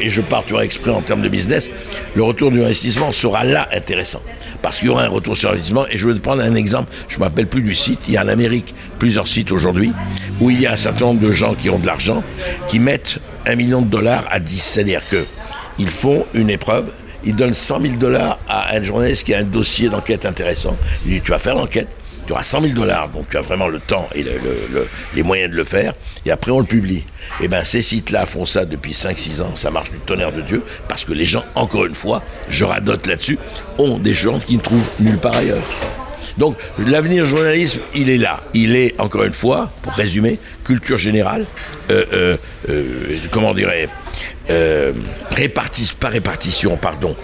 et 0.00 0.10
je 0.10 0.20
pars 0.20 0.44
tu 0.44 0.56
exprès 0.58 0.90
en 0.90 1.00
termes 1.00 1.22
de 1.22 1.28
business, 1.28 1.70
le 2.14 2.22
retour 2.22 2.50
du 2.50 2.62
investissement 2.62 3.12
sera 3.12 3.44
là 3.44 3.68
intéressant. 3.72 4.22
Parce 4.62 4.78
qu'il 4.78 4.86
y 4.86 4.90
aura 4.90 5.04
un 5.04 5.08
retour 5.08 5.36
sur 5.36 5.50
investissement. 5.50 5.86
Et 5.90 5.98
je 5.98 6.06
vais 6.06 6.14
te 6.14 6.20
prendre 6.20 6.42
un 6.42 6.54
exemple, 6.54 6.92
je 7.08 7.16
ne 7.16 7.20
m'appelle 7.20 7.46
plus 7.46 7.62
du 7.62 7.74
site, 7.74 8.00
il 8.08 8.14
y 8.14 8.16
a 8.16 8.24
en 8.24 8.28
Amérique 8.28 8.74
plusieurs 8.98 9.28
sites 9.28 9.52
aujourd'hui, 9.52 9.92
où 10.40 10.50
il 10.50 10.60
y 10.60 10.66
a 10.66 10.72
un 10.72 10.76
certain 10.76 11.06
nombre 11.06 11.20
de 11.20 11.30
gens 11.30 11.54
qui 11.54 11.70
ont 11.70 11.78
de 11.78 11.86
l'argent, 11.86 12.22
qui 12.68 12.78
mettent 12.78 13.18
un 13.46 13.56
million 13.56 13.82
de 13.82 13.88
dollars 13.88 14.24
à 14.30 14.40
10. 14.40 14.58
C'est-à-dire 14.58 15.02
qu'ils 15.08 15.90
font 15.90 16.24
une 16.34 16.50
épreuve, 16.50 16.90
ils 17.24 17.34
donnent 17.34 17.54
100 17.54 17.80
000 17.80 17.94
dollars 17.96 18.38
à 18.48 18.74
un 18.74 18.82
journaliste 18.82 19.24
qui 19.24 19.34
a 19.34 19.38
un 19.38 19.44
dossier 19.44 19.88
d'enquête 19.88 20.26
intéressant. 20.26 20.76
Il 21.06 21.12
dit, 21.14 21.20
tu 21.20 21.30
vas 21.30 21.38
faire 21.38 21.54
l'enquête, 21.54 21.88
tu 22.26 22.32
auras 22.32 22.42
100 22.42 22.62
000 22.62 22.74
dollars, 22.74 23.08
donc 23.08 23.28
tu 23.30 23.36
as 23.36 23.40
vraiment 23.40 23.68
le 23.68 23.80
temps 23.80 24.08
et 24.14 24.24
les 25.14 25.22
moyens 25.22 25.50
de 25.50 25.56
le 25.56 25.64
faire, 25.64 25.94
et 26.24 26.30
après 26.30 26.50
on 26.50 26.60
le 26.60 26.66
publie. 26.66 27.04
Et 27.40 27.44
eh 27.44 27.48
bien 27.48 27.64
ces 27.64 27.82
sites-là 27.82 28.26
font 28.26 28.46
ça 28.46 28.64
depuis 28.64 28.92
5-6 28.92 29.42
ans, 29.42 29.54
ça 29.54 29.70
marche 29.70 29.90
du 29.90 29.98
tonnerre 29.98 30.32
de 30.32 30.42
Dieu, 30.42 30.62
parce 30.88 31.04
que 31.04 31.12
les 31.12 31.24
gens, 31.24 31.44
encore 31.54 31.86
une 31.86 31.94
fois, 31.94 32.22
je 32.48 32.64
radote 32.64 33.06
là-dessus, 33.06 33.38
ont 33.78 33.98
des 33.98 34.14
gens 34.14 34.38
qui 34.38 34.56
ne 34.56 34.62
trouvent 34.62 34.88
nulle 35.00 35.18
part 35.18 35.36
ailleurs. 35.36 35.62
Donc 36.38 36.56
l'avenir 36.78 37.24
du 37.24 37.30
journalisme, 37.30 37.80
il 37.94 38.08
est 38.08 38.18
là. 38.18 38.40
Il 38.54 38.76
est, 38.76 38.98
encore 39.00 39.24
une 39.24 39.32
fois, 39.32 39.70
pour 39.82 39.92
résumer, 39.92 40.38
culture 40.64 40.98
générale, 40.98 41.46
euh, 41.90 42.04
euh, 42.12 42.36
euh, 42.68 43.16
comment 43.30 43.54
dirais 43.54 43.88
euh, 44.50 44.92
par 46.00 46.10
répartition, 46.10 46.76
pardon, 46.76 47.16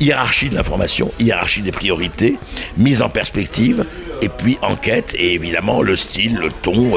hiérarchie 0.00 0.48
de 0.48 0.54
l'information, 0.54 1.10
hiérarchie 1.18 1.62
des 1.62 1.72
priorités, 1.72 2.38
mise 2.76 3.02
en 3.02 3.08
perspective, 3.08 3.84
et 4.22 4.28
puis 4.28 4.58
enquête, 4.62 5.14
et 5.18 5.34
évidemment 5.34 5.82
le 5.82 5.96
style, 5.96 6.36
le 6.36 6.50
ton, 6.50 6.92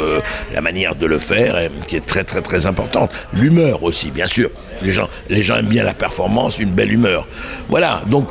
la 0.53 0.61
manière 0.61 0.95
de 0.95 1.05
le 1.05 1.19
faire, 1.19 1.69
qui 1.87 1.95
est 1.95 2.05
très 2.05 2.23
très 2.23 2.41
très 2.41 2.65
importante. 2.65 3.11
L'humeur 3.33 3.83
aussi, 3.83 4.11
bien 4.11 4.27
sûr. 4.27 4.49
Les 4.81 4.91
gens, 4.91 5.09
les 5.29 5.43
gens 5.43 5.57
aiment 5.57 5.67
bien 5.67 5.83
la 5.83 5.93
performance, 5.93 6.59
une 6.59 6.71
belle 6.71 6.91
humeur. 6.91 7.27
Voilà, 7.69 8.01
donc 8.07 8.27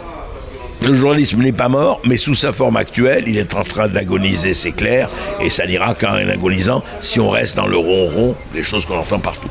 le 0.83 0.95
journalisme 0.95 1.41
n'est 1.41 1.53
pas 1.53 1.69
mort, 1.69 2.01
mais 2.05 2.17
sous 2.17 2.35
sa 2.35 2.53
forme 2.53 2.77
actuelle, 2.77 3.25
il 3.29 3.39
est 3.39 3.55
en 3.55 3.63
train 3.63 3.87
d'agoniser, 3.87 4.53
c'est 4.53 4.73
clair, 4.73 5.09
et 5.41 5.49
ça 5.49 5.65
n'ira 5.65 5.95
qu'en 5.95 6.15
agonisant 6.15 6.83
si 7.01 7.21
on 7.21 7.31
reste 7.31 7.57
dans 7.57 7.69
le 7.69 7.77
ronron 7.77 8.35
des 8.53 8.65
choses 8.65 8.85
qu'on 8.85 8.99
entend 8.99 9.21
partout. 9.21 9.51